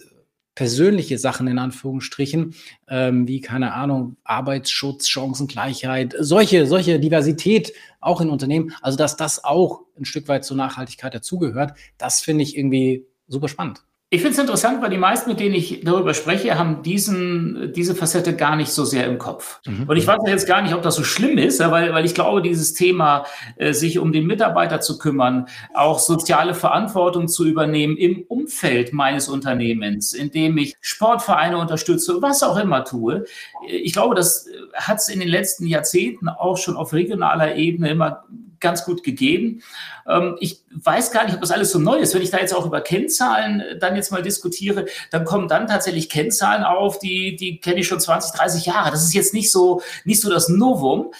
persönliche 0.54 1.18
Sachen 1.18 1.48
in 1.48 1.57
Anführungsstrichen, 1.57 2.54
ähm, 2.88 3.28
wie, 3.28 3.42
keine 3.42 3.74
Ahnung, 3.74 4.18
Arbeitsschutz, 4.24 5.07
Chancengleichheit, 5.07 6.13
solche, 6.19 6.68
solche 6.68 7.00
Diversität 7.00 7.74
auch 8.00 8.22
in 8.22 8.30
Unternehmen, 8.30 8.75
also 8.84 8.96
dass 8.96 9.18
das 9.18 9.44
auch 9.44 9.81
ein 9.98 10.06
Stück 10.06 10.28
weit 10.28 10.46
zur 10.46 10.57
Nachhaltigkeit 10.57 11.16
dazugehört, 11.16 11.74
das 11.98 12.22
finde 12.22 12.44
ich 12.44 12.56
irgendwie 12.56 13.08
super 13.27 13.48
spannend. 13.48 13.84
Ich 14.13 14.22
finde 14.22 14.34
es 14.34 14.39
interessant, 14.39 14.79
weil 14.84 14.91
die 14.91 15.00
meisten, 15.00 15.27
mit 15.27 15.39
denen 15.39 15.55
ich 15.55 15.82
darüber 15.84 16.13
spreche, 16.13 16.55
haben 16.55 16.84
diesen, 16.84 17.74
diese 17.75 17.96
Facette 17.96 18.36
gar 18.36 18.55
nicht 18.55 18.70
so 18.70 18.86
sehr 18.86 19.08
im 19.08 19.17
Kopf. 19.17 19.60
Mhm. 19.65 19.86
Und 19.88 19.98
ich 19.98 20.05
weiß 20.05 20.20
jetzt 20.27 20.46
gar 20.46 20.62
nicht, 20.62 20.75
ob 20.75 20.84
das 20.84 20.93
so 20.93 21.03
schlimm 21.03 21.39
ist, 21.39 21.60
weil, 21.60 21.91
weil 21.93 22.05
ich 22.05 22.13
glaube, 22.13 22.43
dieses 22.43 22.75
Thema, 22.75 23.25
äh, 23.55 23.74
sich 23.74 23.98
um 23.98 24.12
den 24.12 24.27
Mitarbeiter 24.27 24.82
zu 24.82 25.00
kümmern, 25.00 25.48
auch 25.74 25.98
soziale 25.98 26.53
Verantwortung 26.53 27.27
zu 27.27 27.43
übernehmen 27.43 27.98
im 27.98 28.24
Umfeld 28.27 28.93
meines 28.93 29.29
Unternehmens, 29.29 30.13
indem 30.13 30.60
ich 30.60 30.75
Sportvereine 30.79 31.58
unterstütze, 31.58 32.22
was 32.22 32.43
auch 32.43 32.58
immer 32.58 32.86
tue. 32.86 33.25
Ich 33.67 33.93
glaube, 33.93 34.13
das 34.13 34.48
hat 34.75 34.98
es 34.98 35.10
in 35.10 35.22
den 35.22 35.29
letzten 35.29 35.65
Jahrzehnten 35.65 36.29
auch 36.29 36.58
schon 36.58 36.75
auf 36.75 36.93
regionaler 36.93 37.55
Ebene 37.55 37.89
immer 37.89 38.25
ganz 38.63 38.84
gut 38.84 39.03
gegeben. 39.03 39.62
Ähm, 40.08 40.38
ich 40.39 40.63
weiß 40.72 41.12
gar 41.12 41.25
nicht, 41.25 41.36
ob 41.36 41.41
das 41.41 41.51
alles 41.51 41.72
so 41.72 41.77
neu 41.77 41.98
ist. 41.98 42.15
Wenn 42.15 42.24
ich 42.24 42.32
da 42.32 42.39
jetzt 42.39 42.55
auch 42.55 42.65
über 42.65 42.82
Kennzahlen 42.82 43.60
äh, 43.60 43.77
dann 43.77 43.96
jetzt 43.96 44.12
mal 44.12 44.24
diskutiere, 44.24 44.86
dann 45.12 45.25
kommen 45.25 45.48
dann 45.48 45.67
tatsächlich 45.67 46.10
Kennzahlen 46.10 46.63
auf, 46.63 46.98
die, 46.98 47.36
die 47.36 47.60
kenne 47.60 47.82
ich 47.82 47.88
schon 47.88 48.00
20, 48.00 48.32
30 48.32 48.65
Jahre. 48.65 48.89
Das 48.89 49.03
ist 49.03 49.13
jetzt 49.13 49.36
nicht 49.36 49.51
so, 49.51 49.82
nicht 50.05 50.22
so 50.22 50.32
das 50.32 50.50
Novum. 50.50 51.12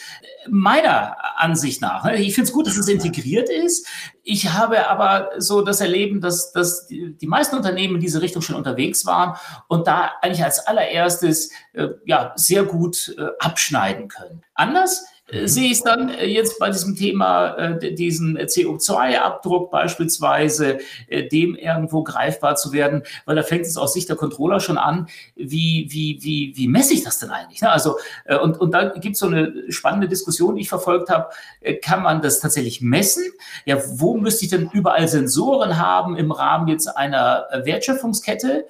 Meiner 0.50 1.16
Ansicht 1.38 1.82
nach. 1.82 2.04
Ne? 2.04 2.18
Ich 2.18 2.34
finde 2.34 2.50
es 2.50 2.54
gut, 2.54 2.68
dass 2.68 2.78
es 2.78 2.88
integriert 2.88 3.50
ist. 3.50 3.88
Ich 4.24 4.52
habe 4.52 4.90
aber 4.90 5.32
so 5.38 5.62
das 5.62 5.82
Erleben, 5.82 6.20
dass, 6.20 6.52
dass 6.52 6.88
die, 6.88 7.28
meisten 7.28 7.56
Unternehmen 7.56 7.96
in 7.96 8.02
diese 8.02 8.22
Richtung 8.22 8.42
schon 8.42 8.56
unterwegs 8.56 9.06
waren 9.06 9.38
und 9.68 9.88
da 9.88 10.12
eigentlich 10.22 10.44
als 10.44 10.66
allererstes 10.66 11.52
äh, 11.74 11.90
ja, 12.06 12.34
sehr 12.36 12.64
gut 12.64 13.16
äh, 13.18 13.28
abschneiden 13.40 14.08
können. 14.08 14.44
Anders 14.54 15.06
äh, 15.28 15.48
sehe 15.48 15.72
ich 15.72 15.82
dann 15.84 16.10
äh, 16.10 16.26
jetzt 16.26 16.60
bei 16.60 16.70
diesem 16.70 16.96
Thema, 16.98 17.56
äh, 17.56 17.94
diesen 17.94 18.38
CO2-Abdruck 18.38 19.72
beispielsweise, 19.72 20.80
dem 21.32 21.56
irgendwo 21.56 22.04
greifbar 22.04 22.56
zu 22.56 22.74
werden, 22.74 23.04
weil 23.26 23.36
da 23.36 23.44
fängt 23.44 23.66
es 23.66 23.78
aus 23.78 23.94
Sicht 23.94 24.10
der 24.10 24.16
Controller 24.16 24.60
schon 24.60 24.78
an, 24.78 25.08
wie, 25.36 25.88
wie, 25.90 26.20
wie, 26.22 26.54
wie 26.56 26.68
messe 26.68 26.94
ich 26.94 27.04
das 27.04 27.20
denn 27.20 27.30
eigentlich? 27.30 27.62
Ne? 27.62 27.72
Also, 27.72 27.98
und, 28.42 28.60
und 28.60 28.72
da 28.72 28.90
gibt 28.90 29.14
es 29.14 29.20
so 29.20 29.28
eine 29.28 29.54
spannende 29.70 30.08
Diskussion, 30.08 30.56
die 30.56 30.62
ich 30.62 30.70
verfolgt 30.70 31.10
habe. 31.10 31.30
Kann 31.82 32.04
man 32.04 32.22
das 32.22 32.40
tatsächlich 32.40 32.82
messen? 32.82 33.24
Ja, 33.66 33.78
wo 34.00 34.18
müsste 34.18 34.46
ich 34.46 34.52
denn 34.52 34.70
überall 34.74 35.08
Sensoren 35.08 35.78
haben 35.78 36.16
im 36.18 36.32
Rahmen 36.32 36.68
jetzt 36.68 36.88
einer 36.88 37.48
Wertschöpfungskette? 37.64 38.66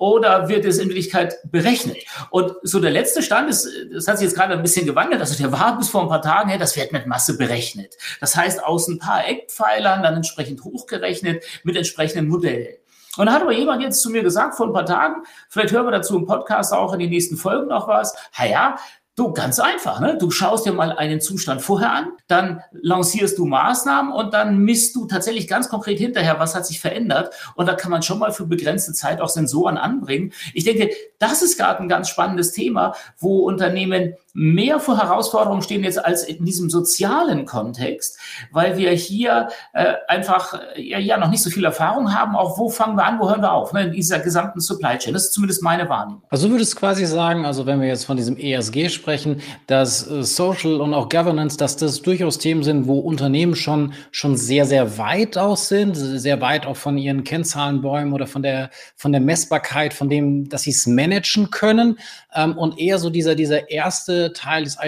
Oder 0.00 0.48
wird 0.48 0.64
es 0.64 0.78
in 0.78 0.88
Wirklichkeit 0.88 1.36
berechnet? 1.44 1.98
Und 2.30 2.54
so 2.62 2.80
der 2.80 2.90
letzte 2.90 3.22
Stand 3.22 3.50
ist, 3.50 3.68
das 3.92 4.08
hat 4.08 4.18
sich 4.18 4.26
jetzt 4.26 4.34
gerade 4.34 4.54
ein 4.54 4.62
bisschen 4.62 4.86
gewandelt, 4.86 5.20
also 5.20 5.36
der 5.36 5.52
war 5.52 5.76
bis 5.76 5.90
vor 5.90 6.02
ein 6.02 6.08
paar 6.08 6.22
Tagen, 6.22 6.50
ja, 6.50 6.56
das 6.56 6.74
wird 6.74 6.90
mit 6.90 7.06
Masse 7.06 7.36
berechnet. 7.36 7.96
Das 8.18 8.34
heißt, 8.34 8.64
aus 8.64 8.88
ein 8.88 8.98
paar 8.98 9.28
Eckpfeilern 9.28 10.02
dann 10.02 10.16
entsprechend 10.16 10.64
hochgerechnet 10.64 11.44
mit 11.64 11.76
entsprechenden 11.76 12.28
Modellen. 12.28 12.76
Und 13.18 13.26
da 13.26 13.32
hat 13.32 13.42
aber 13.42 13.52
jemand 13.52 13.82
jetzt 13.82 14.00
zu 14.00 14.08
mir 14.08 14.22
gesagt 14.22 14.54
vor 14.54 14.68
ein 14.68 14.72
paar 14.72 14.86
Tagen, 14.86 15.22
vielleicht 15.50 15.72
hören 15.72 15.84
wir 15.84 15.90
dazu 15.90 16.16
im 16.16 16.24
Podcast 16.24 16.72
auch 16.72 16.94
in 16.94 17.00
den 17.00 17.10
nächsten 17.10 17.36
Folgen 17.36 17.68
noch 17.68 17.86
was, 17.86 18.14
ha 18.32 18.46
ja, 18.46 18.76
Du, 19.16 19.32
ganz 19.32 19.58
einfach. 19.58 20.00
Ne? 20.00 20.16
Du 20.18 20.30
schaust 20.30 20.64
dir 20.64 20.72
mal 20.72 20.92
einen 20.92 21.20
Zustand 21.20 21.60
vorher 21.60 21.92
an, 21.92 22.12
dann 22.28 22.62
lancierst 22.72 23.36
du 23.38 23.44
Maßnahmen 23.44 24.12
und 24.12 24.32
dann 24.32 24.58
misst 24.58 24.94
du 24.96 25.06
tatsächlich 25.06 25.48
ganz 25.48 25.68
konkret 25.68 25.98
hinterher, 25.98 26.38
was 26.38 26.54
hat 26.54 26.64
sich 26.64 26.80
verändert. 26.80 27.34
Und 27.54 27.66
da 27.66 27.74
kann 27.74 27.90
man 27.90 28.02
schon 28.02 28.18
mal 28.18 28.32
für 28.32 28.46
begrenzte 28.46 28.92
Zeit 28.92 29.20
auch 29.20 29.28
Sensoren 29.28 29.76
anbringen. 29.76 30.32
Ich 30.54 30.64
denke, 30.64 30.90
das 31.18 31.42
ist 31.42 31.58
gerade 31.58 31.82
ein 31.82 31.88
ganz 31.88 32.08
spannendes 32.08 32.52
Thema, 32.52 32.94
wo 33.18 33.40
Unternehmen 33.40 34.14
mehr 34.32 34.78
vor 34.78 34.98
Herausforderungen 34.98 35.62
stehen 35.62 35.82
jetzt 35.82 36.04
als 36.04 36.24
in 36.24 36.44
diesem 36.44 36.70
sozialen 36.70 37.46
Kontext, 37.46 38.18
weil 38.52 38.76
wir 38.76 38.90
hier 38.92 39.48
äh, 39.72 39.94
einfach 40.08 40.54
äh, 40.76 40.82
ja, 40.82 40.98
ja 40.98 41.18
noch 41.18 41.30
nicht 41.30 41.42
so 41.42 41.50
viel 41.50 41.64
Erfahrung 41.64 42.14
haben. 42.14 42.36
Auch 42.36 42.58
wo 42.58 42.68
fangen 42.68 42.96
wir 42.96 43.04
an, 43.04 43.18
wo 43.18 43.28
hören 43.28 43.42
wir 43.42 43.52
auf? 43.52 43.72
Ne? 43.72 43.84
In 43.84 43.92
dieser 43.92 44.20
gesamten 44.20 44.60
Supply 44.60 44.98
Chain. 44.98 45.14
Das 45.14 45.24
ist 45.24 45.32
zumindest 45.32 45.62
meine 45.62 45.88
Wahrnehmung. 45.88 46.22
Also 46.30 46.46
du 46.46 46.54
würdest 46.54 46.76
quasi 46.76 47.06
sagen, 47.06 47.44
also 47.44 47.66
wenn 47.66 47.80
wir 47.80 47.88
jetzt 47.88 48.04
von 48.04 48.16
diesem 48.16 48.36
ESG 48.36 48.88
sprechen, 48.88 49.40
dass 49.66 50.08
äh, 50.08 50.22
Social 50.22 50.80
und 50.80 50.94
auch 50.94 51.08
Governance, 51.08 51.56
dass 51.56 51.76
das 51.76 52.02
durchaus 52.02 52.38
Themen 52.38 52.62
sind, 52.62 52.86
wo 52.86 53.00
Unternehmen 53.00 53.56
schon 53.56 53.94
schon 54.12 54.36
sehr 54.36 54.64
sehr 54.64 54.98
weit 54.98 55.38
aus 55.38 55.68
sind, 55.68 55.94
sehr 55.94 56.40
weit 56.40 56.66
auch 56.66 56.76
von 56.76 56.96
ihren 56.98 57.24
Kennzahlenbäumen 57.24 58.12
oder 58.12 58.26
von 58.26 58.42
der 58.42 58.70
von 58.96 59.12
der 59.12 59.20
Messbarkeit, 59.20 59.92
von 59.92 60.08
dem, 60.08 60.48
dass 60.48 60.62
sie 60.62 60.70
es 60.70 60.86
managen 60.86 61.50
können 61.50 61.98
ähm, 62.34 62.56
und 62.56 62.78
eher 62.78 62.98
so 62.98 63.10
dieser 63.10 63.34
dieser 63.34 63.70
erste 63.70 64.19
Teil 64.28 64.64
ist 64.64 64.78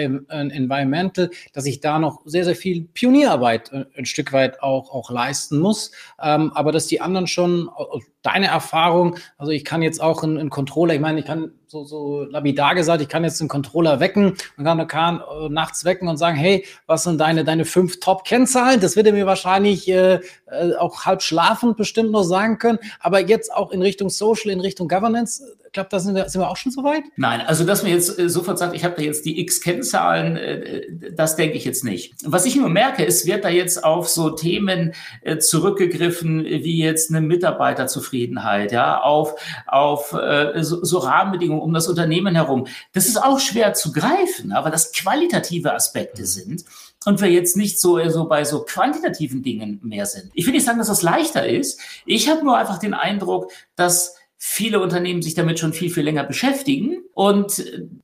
Environmental, 0.51 1.29
dass 1.53 1.65
ich 1.65 1.79
da 1.79 1.99
noch 1.99 2.21
sehr, 2.25 2.45
sehr 2.45 2.55
viel 2.55 2.83
Pionierarbeit 2.93 3.71
äh, 3.71 3.85
ein 3.97 4.05
Stück 4.05 4.33
weit 4.33 4.61
auch, 4.61 4.91
auch 4.91 5.09
leisten 5.09 5.59
muss. 5.59 5.91
Ähm, 6.21 6.51
aber 6.53 6.71
dass 6.71 6.87
die 6.87 7.01
anderen 7.01 7.27
schon, 7.27 7.69
deine 8.23 8.47
Erfahrung, 8.47 9.17
also 9.37 9.51
ich 9.51 9.63
kann 9.63 9.81
jetzt 9.81 10.01
auch 10.01 10.23
einen, 10.23 10.37
einen 10.37 10.49
Controller, 10.49 10.95
ich 10.95 11.01
meine, 11.01 11.19
ich 11.19 11.25
kann 11.25 11.51
so, 11.67 11.83
so 11.83 12.23
lapidar 12.23 12.75
gesagt, 12.75 13.01
ich 13.01 13.09
kann 13.09 13.23
jetzt 13.23 13.41
einen 13.41 13.49
Controller 13.49 13.99
wecken 13.99 14.35
und 14.57 14.63
kann, 14.63 14.87
kann 14.87 15.21
äh, 15.21 15.49
nachts 15.49 15.85
wecken 15.85 16.07
und 16.07 16.17
sagen, 16.17 16.37
hey, 16.37 16.65
was 16.87 17.03
sind 17.03 17.19
deine, 17.19 17.43
deine 17.43 17.65
fünf 17.65 17.99
Top-Kennzahlen? 17.99 18.79
Das 18.79 18.95
wird 18.95 19.07
er 19.07 19.13
mir 19.13 19.25
wahrscheinlich 19.25 19.89
äh, 19.89 20.19
äh, 20.47 20.75
auch 20.77 21.05
halb 21.05 21.21
schlafend 21.21 21.77
bestimmt 21.77 22.11
noch 22.11 22.23
sagen 22.23 22.59
können. 22.59 22.79
Aber 22.99 23.19
jetzt 23.19 23.53
auch 23.53 23.71
in 23.71 23.81
Richtung 23.81 24.09
Social, 24.09 24.51
in 24.51 24.59
Richtung 24.59 24.87
Governance, 24.87 25.43
glaube, 25.73 25.89
da 25.89 25.99
sind 25.99 26.15
wir, 26.15 26.29
sind 26.29 26.39
wir 26.39 26.49
auch 26.49 26.57
schon 26.57 26.71
so 26.71 26.83
weit? 26.83 27.03
Nein, 27.17 27.41
also 27.41 27.65
dass 27.65 27.83
mir 27.83 27.89
jetzt 27.89 28.17
äh, 28.17 28.29
sofort 28.29 28.59
sagt, 28.59 28.75
ich 28.75 28.85
habe 28.85 28.95
da 28.95 29.01
jetzt 29.01 29.25
die 29.25 29.39
X-Kennzahlen, 29.41 30.37
äh, 30.37 30.81
das 31.11 31.35
denke 31.35 31.57
ich 31.57 31.65
jetzt 31.65 31.83
nicht. 31.83 32.13
Was 32.23 32.45
ich 32.45 32.55
nur 32.55 32.69
merke, 32.69 33.05
es 33.05 33.25
wird 33.25 33.43
da 33.43 33.49
jetzt 33.49 33.83
auf 33.83 34.07
so 34.07 34.29
Themen 34.29 34.93
äh, 35.21 35.39
zurückgegriffen, 35.39 36.45
wie 36.45 36.77
jetzt 36.77 37.09
eine 37.09 37.21
Mitarbeiterzufriedenheit, 37.21 38.12
ja, 38.13 39.01
auf, 39.01 39.35
auf 39.67 40.13
äh, 40.13 40.63
so, 40.63 40.83
so 40.83 40.99
Rahmenbedingungen 40.99 41.61
um 41.61 41.73
das 41.73 41.87
Unternehmen 41.87 42.35
herum. 42.35 42.67
Das 42.93 43.07
ist 43.07 43.21
auch 43.21 43.39
schwer 43.39 43.73
zu 43.73 43.91
greifen, 43.91 44.51
aber 44.51 44.69
das 44.69 44.91
qualitative 44.93 45.73
Aspekte 45.73 46.25
sind 46.25 46.63
und 47.05 47.21
wir 47.21 47.29
jetzt 47.29 47.57
nicht 47.57 47.79
so, 47.79 47.99
so 48.09 48.25
bei 48.25 48.43
so 48.43 48.63
quantitativen 48.63 49.43
Dingen 49.43 49.79
mehr 49.83 50.05
sind. 50.05 50.31
Ich 50.33 50.45
will 50.45 50.53
nicht 50.53 50.65
sagen, 50.65 50.77
dass 50.77 50.87
das 50.87 51.01
leichter 51.01 51.47
ist. 51.47 51.79
Ich 52.05 52.29
habe 52.29 52.43
nur 52.43 52.57
einfach 52.57 52.79
den 52.79 52.93
Eindruck, 52.93 53.51
dass 53.75 54.15
viele 54.45 54.81
Unternehmen 54.81 55.21
sich 55.21 55.35
damit 55.35 55.57
schon 55.57 55.71
viel, 55.71 55.89
viel 55.89 56.03
länger 56.03 56.25
beschäftigen. 56.25 56.97
Und 57.13 57.63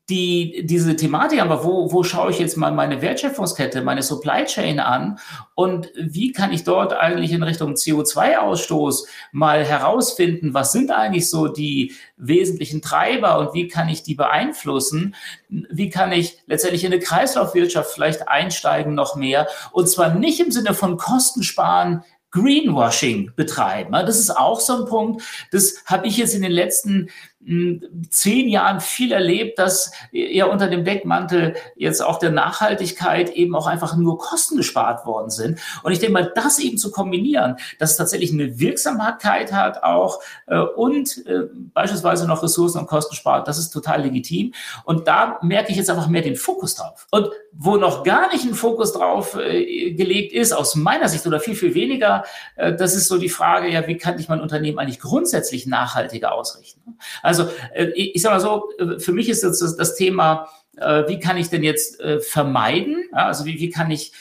die, 0.10 0.66
diese 0.66 0.96
Thematik, 0.96 1.42
aber 1.42 1.66
wo, 1.66 1.92
wo 1.92 2.04
schaue 2.04 2.32
ich 2.32 2.40
jetzt 2.40 2.56
mal 2.56 2.72
meine 2.72 3.02
Wertschöpfungskette, 3.02 3.82
meine 3.82 4.04
Supply 4.04 4.46
Chain 4.46 4.80
an 4.80 5.20
und 5.56 5.92
wie 5.98 6.32
kann 6.32 6.54
ich 6.54 6.64
dort 6.64 6.94
eigentlich 6.94 7.34
in 7.34 7.44
Richtung 7.44 7.74
CO2-Ausstoß 7.74 9.06
mal 9.34 9.66
herausfinden, 9.66 10.54
was 10.54 10.72
sind 10.72 10.92
eigentlich 10.92 11.30
so 11.30 11.50
die 11.50 11.94
wesentlichen 12.16 12.82
Treiber 12.82 13.38
und 13.40 13.54
wie 13.54 13.68
kann 13.68 13.90
ich 13.90 14.04
die 14.04 14.16
beeinflussen? 14.16 15.16
Wie 15.50 15.90
kann 15.90 16.14
ich 16.14 16.38
letztendlich 16.48 16.86
in 16.86 16.94
eine 16.94 17.02
Kreislaufwirtschaft 17.02 17.92
vielleicht 17.92 18.30
einsteigen 18.30 18.96
noch 18.96 19.18
mehr? 19.18 19.48
Und 19.74 19.90
zwar 19.90 20.14
nicht 20.14 20.40
im 20.40 20.52
Sinne 20.52 20.74
von 20.74 20.96
Kosten 20.96 21.44
sparen, 21.44 22.04
Greenwashing 22.32 23.32
betreiben. 23.36 23.92
Das 23.92 24.20
ist 24.20 24.32
auch 24.32 24.60
so 24.60 24.82
ein 24.82 24.90
Punkt, 24.90 25.24
das 25.52 25.84
habe 25.86 26.08
ich 26.08 26.18
jetzt 26.18 26.36
in 26.36 26.42
den 26.42 26.52
letzten 26.52 27.10
zehn 28.10 28.50
Jahren 28.50 28.82
viel 28.82 29.14
erlebt, 29.14 29.60
dass 29.60 29.92
ja 30.12 30.46
unter 30.46 30.68
dem 30.68 30.84
Deckmantel 30.84 31.56
jetzt 31.78 32.02
auch 32.02 32.20
der 32.20 32.32
Nachhaltigkeit 32.32 33.30
eben 33.30 33.56
auch 33.56 33.66
einfach 33.66 33.96
nur 33.96 34.18
Kosten 34.18 34.58
gespart 34.58 35.06
worden 35.06 35.30
sind. 35.30 35.60
Und 35.84 35.94
ich 35.94 36.00
denke 36.00 36.14
mal, 36.14 36.32
das 36.36 36.60
eben 36.60 36.78
zu 36.78 36.92
kombinieren, 36.92 37.56
dass 37.80 37.92
es 37.92 37.98
tatsächlich 37.98 38.34
eine 38.34 38.60
Wirksamkeit 38.60 39.54
hat 39.54 39.84
auch 39.84 40.20
äh, 40.48 40.60
und 40.60 41.26
äh, 41.28 41.44
beispielsweise 41.74 42.28
noch 42.28 42.44
Ressourcen 42.44 42.80
und 42.80 42.88
Kosten 42.88 43.16
spart, 43.16 43.48
das 43.48 43.58
ist 43.58 43.70
total 43.70 44.02
legitim. 44.02 44.54
Und 44.84 45.08
da 45.08 45.40
merke 45.42 45.72
ich 45.72 45.78
jetzt 45.78 45.90
einfach 45.90 46.08
mehr 46.08 46.22
den 46.22 46.36
Fokus 46.36 46.76
drauf. 46.76 47.08
Und 47.10 47.30
wo 47.54 47.78
noch 47.78 48.04
gar 48.04 48.32
nicht 48.32 48.46
ein 48.46 48.54
Fokus 48.54 48.94
drauf 48.94 49.36
äh, 49.36 49.94
gelegt 49.94 50.34
ist, 50.34 50.52
aus 50.52 50.76
meiner 50.76 51.08
Sicht 51.08 51.26
oder 51.26 51.40
viel, 51.40 51.56
viel 51.56 51.74
weniger, 51.74 52.26
äh, 52.58 52.76
das 52.76 52.96
ist 52.96 53.08
so 53.08 53.18
die 53.18 53.30
Frage, 53.30 53.72
ja, 53.72 53.88
wie 53.88 53.98
kann 53.98 54.20
ich 54.20 54.28
mein 54.28 54.42
Unternehmen 54.42 54.78
eigentlich 54.78 55.00
grundsätzlich 55.00 55.66
nachhaltiger 55.66 56.34
ausrichten? 56.34 57.00
Äh, 57.74 57.92
ich 57.96 58.22
sage 58.22 58.36
mal 58.36 58.42
so, 58.42 58.72
äh, 58.80 59.00
für 59.00 59.12
mich 59.12 59.30
ist 59.30 59.44
das 59.44 59.60
das 59.78 59.96
Thema, 59.96 60.48
äh, 60.78 61.04
wie 61.08 61.20
kann 61.20 61.38
ich 61.38 61.50
denn 61.50 61.64
jetzt 61.64 62.02
vermeiden? 62.22 63.04
Also 63.12 63.46
wie, 63.46 63.60
wie 63.60 63.70
kann 63.70 63.92
ich 63.92 64.12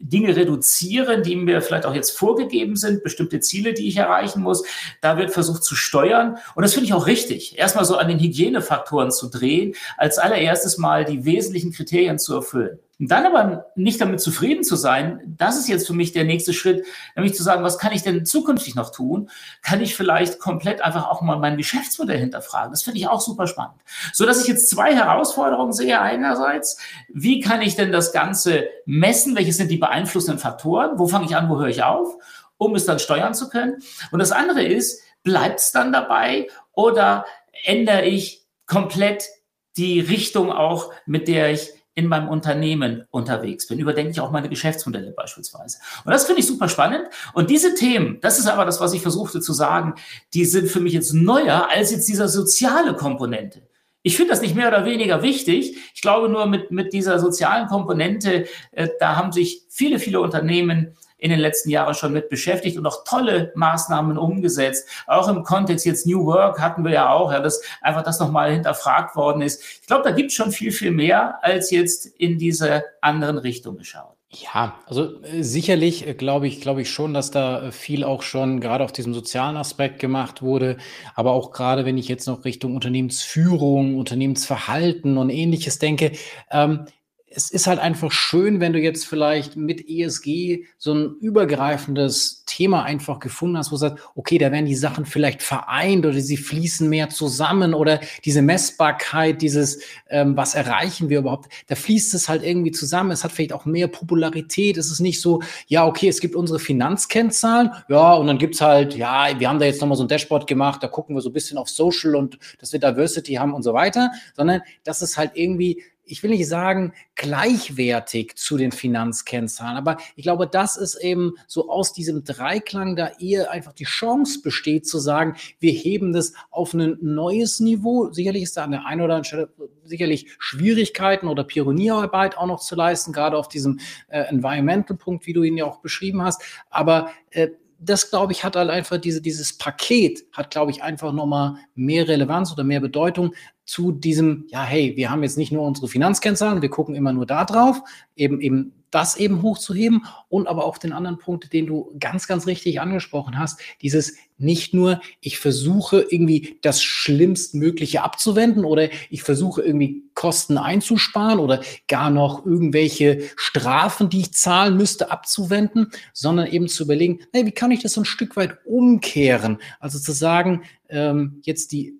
Dinge 0.00 0.36
reduzieren, 0.36 1.22
die 1.22 1.36
mir 1.36 1.60
vielleicht 1.62 1.86
auch 1.86 1.94
jetzt 1.94 2.16
vorgegeben 2.16 2.76
sind, 2.76 3.02
bestimmte 3.02 3.40
Ziele, 3.40 3.74
die 3.74 3.88
ich 3.88 3.96
erreichen 3.96 4.42
muss. 4.42 4.64
Da 5.00 5.18
wird 5.18 5.30
versucht 5.32 5.64
zu 5.64 5.74
steuern. 5.74 6.38
Und 6.54 6.62
das 6.62 6.74
finde 6.74 6.86
ich 6.86 6.94
auch 6.94 7.06
richtig, 7.06 7.58
erstmal 7.58 7.84
so 7.84 7.96
an 7.96 8.08
den 8.08 8.18
Hygienefaktoren 8.18 9.10
zu 9.10 9.28
drehen, 9.28 9.74
als 9.96 10.18
allererstes 10.18 10.78
mal 10.78 11.04
die 11.04 11.24
wesentlichen 11.24 11.72
Kriterien 11.72 12.18
zu 12.18 12.34
erfüllen. 12.34 12.78
Und 12.98 13.10
dann 13.10 13.26
aber 13.26 13.66
nicht 13.74 14.00
damit 14.00 14.22
zufrieden 14.22 14.64
zu 14.64 14.74
sein, 14.74 15.20
das 15.36 15.58
ist 15.58 15.68
jetzt 15.68 15.86
für 15.86 15.92
mich 15.92 16.12
der 16.12 16.24
nächste 16.24 16.54
Schritt, 16.54 16.86
nämlich 17.14 17.34
zu 17.34 17.42
sagen, 17.42 17.62
was 17.62 17.76
kann 17.78 17.92
ich 17.92 18.02
denn 18.02 18.24
zukünftig 18.24 18.74
noch 18.74 18.90
tun? 18.90 19.28
Kann 19.60 19.82
ich 19.82 19.94
vielleicht 19.94 20.38
komplett 20.38 20.80
einfach 20.80 21.10
auch 21.10 21.20
mal 21.20 21.38
mein 21.38 21.58
Geschäftsmodell 21.58 22.18
hinterfragen? 22.18 22.70
Das 22.70 22.82
finde 22.82 22.98
ich 22.98 23.08
auch 23.08 23.20
super 23.20 23.46
spannend. 23.46 23.76
So 24.14 24.24
dass 24.24 24.40
ich 24.40 24.48
jetzt 24.48 24.70
zwei 24.70 24.94
Herausforderungen 24.94 25.74
sehe. 25.74 26.00
Einerseits, 26.00 26.78
wie 27.12 27.40
kann 27.40 27.60
ich 27.60 27.76
denn 27.76 27.92
das 27.92 28.12
Ganze 28.12 28.66
messen? 28.86 29.36
Welche 29.36 29.52
sind 29.52 29.70
die 29.70 29.76
beeinflussenden 29.96 30.38
Faktoren? 30.38 30.98
Wo 30.98 31.06
fange 31.08 31.26
ich 31.26 31.36
an? 31.36 31.48
Wo 31.48 31.58
höre 31.58 31.68
ich 31.68 31.82
auf? 31.82 32.16
Um 32.58 32.74
es 32.74 32.84
dann 32.84 32.98
steuern 32.98 33.34
zu 33.34 33.48
können. 33.48 33.82
Und 34.10 34.18
das 34.18 34.32
andere 34.32 34.62
ist, 34.62 35.02
bleibt 35.22 35.60
es 35.60 35.72
dann 35.72 35.92
dabei 35.92 36.48
oder 36.72 37.24
ändere 37.64 38.04
ich 38.04 38.46
komplett 38.66 39.28
die 39.76 40.00
Richtung 40.00 40.52
auch, 40.52 40.92
mit 41.06 41.28
der 41.28 41.52
ich 41.52 41.70
in 41.94 42.08
meinem 42.08 42.28
Unternehmen 42.28 43.06
unterwegs 43.10 43.66
bin. 43.66 43.78
Überdenke 43.78 44.10
ich 44.10 44.20
auch 44.20 44.30
meine 44.30 44.50
Geschäftsmodelle 44.50 45.12
beispielsweise. 45.12 45.78
Und 46.04 46.12
das 46.12 46.26
finde 46.26 46.40
ich 46.40 46.46
super 46.46 46.68
spannend. 46.68 47.06
Und 47.32 47.48
diese 47.48 47.74
Themen, 47.74 48.18
das 48.20 48.38
ist 48.38 48.46
aber 48.46 48.66
das, 48.66 48.80
was 48.80 48.92
ich 48.92 49.00
versuchte 49.00 49.40
zu 49.40 49.54
sagen, 49.54 49.94
die 50.34 50.44
sind 50.44 50.68
für 50.68 50.80
mich 50.80 50.92
jetzt 50.92 51.14
neuer 51.14 51.68
als 51.70 51.90
jetzt 51.90 52.08
dieser 52.08 52.28
soziale 52.28 52.94
Komponente. 52.94 53.62
Ich 54.06 54.16
finde 54.16 54.30
das 54.30 54.40
nicht 54.40 54.54
mehr 54.54 54.68
oder 54.68 54.84
weniger 54.84 55.20
wichtig. 55.22 55.78
Ich 55.92 56.00
glaube 56.00 56.28
nur 56.28 56.46
mit, 56.46 56.70
mit 56.70 56.92
dieser 56.92 57.18
sozialen 57.18 57.66
Komponente, 57.66 58.46
äh, 58.70 58.88
da 59.00 59.16
haben 59.16 59.32
sich 59.32 59.62
viele, 59.68 59.98
viele 59.98 60.20
Unternehmen 60.20 60.96
in 61.18 61.30
den 61.30 61.40
letzten 61.40 61.70
Jahren 61.70 61.92
schon 61.92 62.12
mit 62.12 62.28
beschäftigt 62.28 62.78
und 62.78 62.86
auch 62.86 63.02
tolle 63.02 63.50
Maßnahmen 63.56 64.16
umgesetzt. 64.16 64.88
Auch 65.08 65.26
im 65.26 65.42
Kontext 65.42 65.84
jetzt 65.86 66.06
New 66.06 66.24
Work 66.24 66.60
hatten 66.60 66.84
wir 66.84 66.92
ja 66.92 67.10
auch, 67.10 67.32
ja, 67.32 67.40
dass 67.40 67.60
einfach 67.80 68.04
das 68.04 68.20
nochmal 68.20 68.52
hinterfragt 68.52 69.16
worden 69.16 69.42
ist. 69.42 69.60
Ich 69.80 69.88
glaube, 69.88 70.04
da 70.04 70.12
gibt 70.12 70.30
es 70.30 70.36
schon 70.36 70.52
viel, 70.52 70.70
viel 70.70 70.92
mehr, 70.92 71.40
als 71.42 71.72
jetzt 71.72 72.06
in 72.06 72.38
diese 72.38 72.84
anderen 73.00 73.38
Richtung 73.38 73.76
geschaut. 73.76 74.15
Ja, 74.42 74.80
also 74.86 75.22
äh, 75.22 75.42
sicherlich 75.42 76.06
äh, 76.06 76.14
glaube 76.14 76.46
ich, 76.48 76.60
glaube 76.60 76.82
ich 76.82 76.90
schon, 76.90 77.14
dass 77.14 77.30
da 77.30 77.68
äh, 77.68 77.72
viel 77.72 78.04
auch 78.04 78.22
schon 78.22 78.60
gerade 78.60 78.84
auf 78.84 78.92
diesem 78.92 79.14
sozialen 79.14 79.56
Aspekt 79.56 79.98
gemacht 79.98 80.42
wurde. 80.42 80.76
Aber 81.14 81.32
auch 81.32 81.52
gerade, 81.52 81.84
wenn 81.84 81.96
ich 81.96 82.08
jetzt 82.08 82.26
noch 82.26 82.44
Richtung 82.44 82.74
Unternehmensführung, 82.74 83.96
Unternehmensverhalten 83.96 85.16
und 85.16 85.30
ähnliches 85.30 85.78
denke, 85.78 86.12
ähm, 86.50 86.86
es 87.28 87.50
ist 87.50 87.66
halt 87.66 87.80
einfach 87.80 88.12
schön, 88.12 88.60
wenn 88.60 88.72
du 88.72 88.78
jetzt 88.78 89.04
vielleicht 89.04 89.56
mit 89.56 89.88
ESG 89.88 90.64
so 90.78 90.94
ein 90.94 91.16
übergreifendes 91.20 92.44
Thema 92.46 92.84
einfach 92.84 93.18
gefunden 93.18 93.58
hast, 93.58 93.72
wo 93.72 93.74
du 93.74 93.80
sagst, 93.80 94.04
okay, 94.14 94.38
da 94.38 94.52
werden 94.52 94.66
die 94.66 94.76
Sachen 94.76 95.04
vielleicht 95.06 95.42
vereint 95.42 96.06
oder 96.06 96.20
sie 96.20 96.36
fließen 96.36 96.88
mehr 96.88 97.08
zusammen 97.08 97.74
oder 97.74 97.98
diese 98.24 98.42
Messbarkeit, 98.42 99.42
dieses, 99.42 99.82
ähm, 100.08 100.36
was 100.36 100.54
erreichen 100.54 101.08
wir 101.08 101.18
überhaupt, 101.18 101.52
da 101.66 101.74
fließt 101.74 102.14
es 102.14 102.28
halt 102.28 102.44
irgendwie 102.44 102.70
zusammen. 102.70 103.10
Es 103.10 103.24
hat 103.24 103.32
vielleicht 103.32 103.52
auch 103.52 103.64
mehr 103.64 103.88
Popularität. 103.88 104.76
Es 104.76 104.92
ist 104.92 105.00
nicht 105.00 105.20
so, 105.20 105.42
ja, 105.66 105.84
okay, 105.84 106.08
es 106.08 106.20
gibt 106.20 106.36
unsere 106.36 106.60
Finanzkennzahlen, 106.60 107.70
ja, 107.88 108.14
und 108.14 108.28
dann 108.28 108.38
gibt's 108.38 108.60
halt, 108.60 108.94
ja, 108.94 109.28
wir 109.38 109.48
haben 109.48 109.58
da 109.58 109.66
jetzt 109.66 109.80
nochmal 109.80 109.96
so 109.96 110.04
ein 110.04 110.08
Dashboard 110.08 110.46
gemacht, 110.46 110.80
da 110.82 110.86
gucken 110.86 111.16
wir 111.16 111.20
so 111.20 111.30
ein 111.30 111.34
bisschen 111.34 111.58
auf 111.58 111.68
Social 111.68 112.14
und 112.14 112.38
dass 112.60 112.72
wir 112.72 112.78
Diversity 112.78 113.34
haben 113.34 113.52
und 113.52 113.64
so 113.64 113.74
weiter, 113.74 114.12
sondern 114.34 114.62
das 114.84 115.02
ist 115.02 115.18
halt 115.18 115.32
irgendwie 115.34 115.82
ich 116.06 116.22
will 116.22 116.30
nicht 116.30 116.48
sagen 116.48 116.92
gleichwertig 117.16 118.36
zu 118.36 118.56
den 118.56 118.72
Finanzkennzahlen, 118.72 119.76
aber 119.76 119.98
ich 120.14 120.22
glaube, 120.22 120.46
das 120.46 120.76
ist 120.76 120.94
eben 120.96 121.34
so 121.46 121.68
aus 121.68 121.92
diesem 121.92 122.24
Dreiklang 122.24 122.96
da 122.96 123.10
eher 123.18 123.50
einfach 123.50 123.72
die 123.72 123.84
Chance 123.84 124.40
besteht 124.42 124.86
zu 124.86 124.98
sagen, 124.98 125.36
wir 125.58 125.72
heben 125.72 126.12
das 126.12 126.32
auf 126.50 126.74
ein 126.74 126.98
neues 127.00 127.60
Niveau. 127.60 128.12
Sicherlich 128.12 128.44
ist 128.44 128.56
da 128.56 128.64
an 128.64 128.70
der 128.70 128.86
einen 128.86 129.00
oder 129.00 129.16
anderen 129.16 129.24
Stelle 129.24 129.48
sicherlich 129.84 130.28
Schwierigkeiten 130.38 131.28
oder 131.28 131.44
Pionierarbeit 131.44 132.38
auch 132.38 132.46
noch 132.46 132.60
zu 132.60 132.76
leisten, 132.76 133.12
gerade 133.12 133.36
auf 133.36 133.48
diesem 133.48 133.80
äh, 134.08 134.20
Environmental-Punkt, 134.20 135.26
wie 135.26 135.32
du 135.32 135.42
ihn 135.42 135.56
ja 135.56 135.64
auch 135.64 135.80
beschrieben 135.80 136.22
hast. 136.22 136.42
Aber 136.70 137.10
äh, 137.30 137.48
das, 137.78 138.10
glaube 138.10 138.32
ich, 138.32 138.44
hat 138.44 138.56
halt 138.56 138.70
einfach 138.70 138.98
diese, 138.98 139.20
dieses 139.20 139.56
Paket, 139.56 140.24
hat, 140.32 140.50
glaube 140.50 140.70
ich, 140.70 140.82
einfach 140.82 141.12
nochmal 141.12 141.56
mehr 141.74 142.08
Relevanz 142.08 142.52
oder 142.52 142.64
mehr 142.64 142.80
Bedeutung 142.80 143.34
zu 143.64 143.92
diesem, 143.92 144.46
ja, 144.48 144.62
hey, 144.62 144.96
wir 144.96 145.10
haben 145.10 145.22
jetzt 145.22 145.36
nicht 145.36 145.52
nur 145.52 145.62
unsere 145.62 145.88
Finanzkennzahlen, 145.88 146.62
wir 146.62 146.70
gucken 146.70 146.94
immer 146.94 147.12
nur 147.12 147.26
da 147.26 147.44
drauf, 147.44 147.80
eben, 148.14 148.40
eben 148.40 148.72
das 148.90 149.16
eben 149.16 149.42
hochzuheben 149.42 150.06
und 150.28 150.46
aber 150.46 150.64
auch 150.64 150.78
den 150.78 150.92
anderen 150.92 151.18
Punkt, 151.18 151.52
den 151.52 151.66
du 151.66 151.94
ganz, 151.98 152.26
ganz 152.26 152.46
richtig 152.46 152.80
angesprochen 152.80 153.38
hast, 153.38 153.60
dieses 153.82 154.16
nicht 154.38 154.74
nur, 154.74 155.00
ich 155.20 155.38
versuche 155.38 156.06
irgendwie 156.08 156.58
das 156.62 156.82
Schlimmstmögliche 156.82 158.02
abzuwenden 158.02 158.64
oder 158.64 158.90
ich 159.10 159.22
versuche 159.22 159.62
irgendwie 159.62 160.02
Kosten 160.14 160.58
einzusparen 160.58 161.38
oder 161.38 161.62
gar 161.88 162.10
noch 162.10 162.44
irgendwelche 162.44 163.22
Strafen, 163.36 164.10
die 164.10 164.20
ich 164.20 164.34
zahlen 164.34 164.76
müsste, 164.76 165.10
abzuwenden, 165.10 165.90
sondern 166.12 166.46
eben 166.46 166.68
zu 166.68 166.84
überlegen, 166.84 167.20
hey, 167.32 167.46
wie 167.46 167.52
kann 167.52 167.70
ich 167.70 167.82
das 167.82 167.94
so 167.94 168.02
ein 168.02 168.06
Stück 168.06 168.36
weit 168.36 168.58
umkehren? 168.64 169.58
Also 169.80 169.98
zu 169.98 170.12
sagen, 170.12 170.62
ähm, 170.88 171.40
jetzt 171.42 171.72
die 171.72 171.98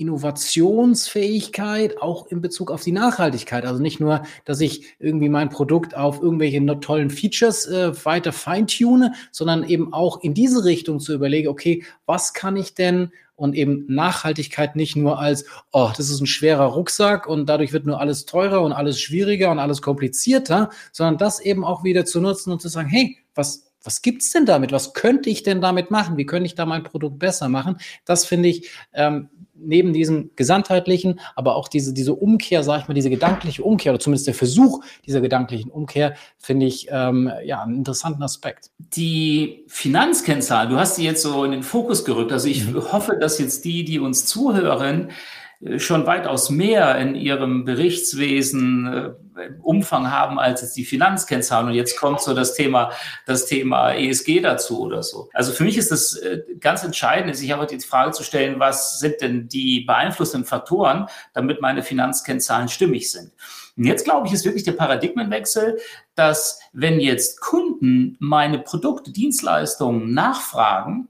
Innovationsfähigkeit 0.00 2.00
auch 2.00 2.26
in 2.26 2.40
Bezug 2.40 2.70
auf 2.70 2.82
die 2.82 2.92
Nachhaltigkeit. 2.92 3.64
Also 3.64 3.80
nicht 3.80 4.00
nur, 4.00 4.22
dass 4.44 4.60
ich 4.60 4.94
irgendwie 4.98 5.28
mein 5.28 5.50
Produkt 5.50 5.96
auf 5.96 6.20
irgendwelche 6.20 6.60
tollen 6.80 7.10
Features 7.10 7.66
äh, 7.66 8.04
weiter 8.04 8.32
feintune, 8.32 9.12
sondern 9.30 9.64
eben 9.64 9.92
auch 9.92 10.22
in 10.22 10.34
diese 10.34 10.64
Richtung 10.64 11.00
zu 11.00 11.14
überlegen, 11.14 11.48
okay, 11.48 11.84
was 12.06 12.32
kann 12.32 12.56
ich 12.56 12.74
denn 12.74 13.10
und 13.40 13.54
eben 13.54 13.86
Nachhaltigkeit 13.88 14.76
nicht 14.76 14.96
nur 14.96 15.18
als, 15.18 15.46
oh, 15.72 15.90
das 15.96 16.10
ist 16.10 16.20
ein 16.20 16.26
schwerer 16.26 16.66
Rucksack 16.66 17.26
und 17.26 17.48
dadurch 17.48 17.72
wird 17.72 17.86
nur 17.86 17.98
alles 17.98 18.26
teurer 18.26 18.60
und 18.60 18.72
alles 18.72 19.00
schwieriger 19.00 19.50
und 19.50 19.58
alles 19.58 19.80
komplizierter, 19.80 20.68
sondern 20.92 21.16
das 21.16 21.40
eben 21.40 21.64
auch 21.64 21.82
wieder 21.82 22.04
zu 22.04 22.20
nutzen 22.20 22.52
und 22.52 22.60
zu 22.60 22.68
sagen, 22.68 22.90
hey, 22.90 23.16
was, 23.34 23.69
was 23.82 24.02
gibt's 24.02 24.32
denn 24.32 24.46
damit? 24.46 24.72
Was 24.72 24.92
könnte 24.92 25.30
ich 25.30 25.42
denn 25.42 25.60
damit 25.60 25.90
machen? 25.90 26.16
Wie 26.16 26.26
könnte 26.26 26.46
ich 26.46 26.54
da 26.54 26.66
mein 26.66 26.82
Produkt 26.82 27.18
besser 27.18 27.48
machen? 27.48 27.76
Das 28.04 28.24
finde 28.24 28.48
ich 28.48 28.70
ähm, 28.92 29.28
neben 29.54 29.92
diesem 29.92 30.30
gesamtheitlichen, 30.36 31.20
aber 31.36 31.56
auch 31.56 31.68
diese, 31.68 31.92
diese 31.92 32.14
Umkehr, 32.14 32.62
sage 32.62 32.82
ich 32.82 32.88
mal, 32.88 32.94
diese 32.94 33.10
gedankliche 33.10 33.62
Umkehr 33.62 33.92
oder 33.92 34.00
zumindest 34.00 34.26
der 34.26 34.34
Versuch 34.34 34.82
dieser 35.06 35.20
gedanklichen 35.20 35.70
Umkehr, 35.70 36.14
finde 36.38 36.66
ich 36.66 36.88
ähm, 36.90 37.30
ja 37.44 37.62
einen 37.62 37.76
interessanten 37.76 38.22
Aspekt. 38.22 38.70
Die 38.78 39.64
Finanzkennzahlen, 39.68 40.70
du 40.70 40.76
hast 40.76 40.96
sie 40.96 41.04
jetzt 41.04 41.22
so 41.22 41.44
in 41.44 41.52
den 41.52 41.62
Fokus 41.62 42.04
gerückt. 42.04 42.32
Also 42.32 42.48
ich 42.48 42.66
mhm. 42.66 42.92
hoffe, 42.92 43.16
dass 43.20 43.38
jetzt 43.38 43.64
die, 43.64 43.84
die 43.84 43.98
uns 43.98 44.26
zuhören, 44.26 45.10
schon 45.76 46.06
weitaus 46.06 46.48
mehr 46.48 46.96
in 46.96 47.14
ihrem 47.14 47.64
Berichtswesen 47.66 48.86
äh, 48.86 49.50
Umfang 49.62 50.10
haben 50.10 50.38
als 50.38 50.62
jetzt 50.62 50.76
die 50.76 50.84
Finanzkennzahlen. 50.84 51.68
Und 51.68 51.74
jetzt 51.74 51.98
kommt 51.98 52.20
so 52.22 52.34
das 52.34 52.54
Thema, 52.54 52.92
das 53.26 53.46
Thema 53.46 53.92
ESG 53.92 54.40
dazu 54.40 54.80
oder 54.80 55.02
so. 55.02 55.28
Also 55.34 55.52
für 55.52 55.64
mich 55.64 55.76
ist 55.76 55.90
das 55.90 56.16
äh, 56.16 56.40
ganz 56.60 56.82
entscheidend, 56.82 57.36
sich 57.36 57.52
aber 57.52 57.66
die 57.66 57.78
Frage 57.80 58.12
zu 58.12 58.22
stellen, 58.22 58.58
was 58.58 59.00
sind 59.00 59.20
denn 59.20 59.48
die 59.48 59.82
beeinflussenden 59.82 60.46
Faktoren, 60.46 61.06
damit 61.34 61.60
meine 61.60 61.82
Finanzkennzahlen 61.82 62.68
stimmig 62.68 63.10
sind. 63.10 63.30
Und 63.76 63.84
jetzt 63.84 64.04
glaube 64.04 64.26
ich, 64.26 64.32
ist 64.32 64.46
wirklich 64.46 64.64
der 64.64 64.72
Paradigmenwechsel, 64.72 65.78
dass 66.14 66.60
wenn 66.72 67.00
jetzt 67.00 67.40
Kunden 67.40 68.16
meine 68.18 68.58
Produkte, 68.58 69.12
Dienstleistungen 69.12 70.14
nachfragen, 70.14 71.08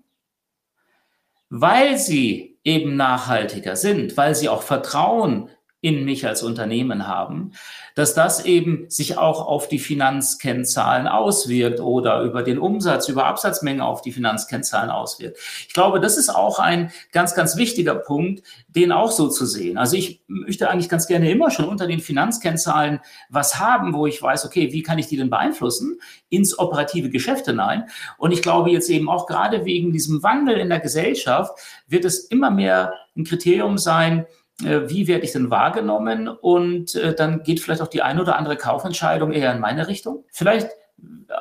weil 1.51 1.99
sie 1.99 2.59
eben 2.65 2.97
nachhaltiger 2.97 3.77
sind, 3.77 4.17
weil 4.17 4.35
sie 4.35 4.49
auch 4.49 4.63
Vertrauen 4.63 5.51
in 5.83 6.05
mich 6.05 6.27
als 6.27 6.43
Unternehmen 6.43 7.07
haben, 7.09 7.53
dass 7.95 8.15
das 8.15 8.45
eben 8.45 8.89
sich 8.91 9.17
auch 9.17 9.47
auf 9.47 9.67
die 9.67 9.79
Finanzkennzahlen 9.79 11.09
auswirkt 11.09 11.81
oder 11.81 12.21
über 12.23 12.43
den 12.43 12.59
Umsatz, 12.59 13.09
über 13.09 13.25
Absatzmenge 13.25 13.85
auf 13.85 14.03
die 14.03 14.13
Finanzkennzahlen 14.13 14.91
auswirkt. 14.91 15.39
Ich 15.67 15.73
glaube, 15.73 16.01
das 16.01 16.19
ist 16.19 16.29
auch 16.29 16.59
ein 16.59 16.93
ganz, 17.13 17.35
ganz 17.35 17.57
wichtiger 17.57 17.95
Punkt, 17.95 18.43
den 18.69 18.93
auch 18.93 19.11
so 19.11 19.29
zu 19.29 19.47
sehen. 19.47 19.79
Also 19.79 19.97
ich 19.97 20.23
möchte 20.27 20.69
eigentlich 20.69 20.91
ganz 20.91 21.07
gerne 21.07 21.31
immer 21.31 21.51
schon 21.51 21.65
unter 21.65 21.87
den 21.87 22.01
Finanzkennzahlen 22.01 23.01
was 23.31 23.59
haben, 23.59 23.95
wo 23.95 24.07
ich 24.07 24.21
weiß, 24.21 24.45
okay, 24.45 24.73
wie 24.73 24.83
kann 24.83 24.99
ich 24.99 25.07
die 25.07 25.17
denn 25.17 25.31
beeinflussen 25.31 25.99
ins 26.29 26.59
operative 26.59 27.09
Geschäft 27.09 27.47
hinein? 27.47 27.85
Und 28.19 28.33
ich 28.33 28.43
glaube 28.43 28.71
jetzt 28.71 28.91
eben 28.91 29.09
auch 29.09 29.27
gerade 29.27 29.65
wegen 29.65 29.93
diesem 29.93 30.23
Wandel 30.23 30.59
in 30.59 30.69
der 30.69 30.81
Gesellschaft 30.81 31.59
wird 31.89 32.05
es 32.05 32.21
immer 32.21 32.51
mehr 32.51 32.93
ein 33.17 33.25
Kriterium 33.25 33.79
sein, 33.79 34.27
wie 34.63 35.07
werde 35.07 35.25
ich 35.25 35.33
denn 35.33 35.51
wahrgenommen? 35.51 36.29
Und 36.29 36.95
äh, 36.95 37.15
dann 37.15 37.43
geht 37.43 37.61
vielleicht 37.61 37.83
auch 37.83 37.89
die 37.89 38.03
eine 38.03 38.21
oder 38.21 38.37
andere 38.37 38.57
Kaufentscheidung 38.57 39.33
eher 39.33 39.53
in 39.53 39.61
meine 39.61 39.89
Richtung. 39.89 40.25
Vielleicht 40.33 40.69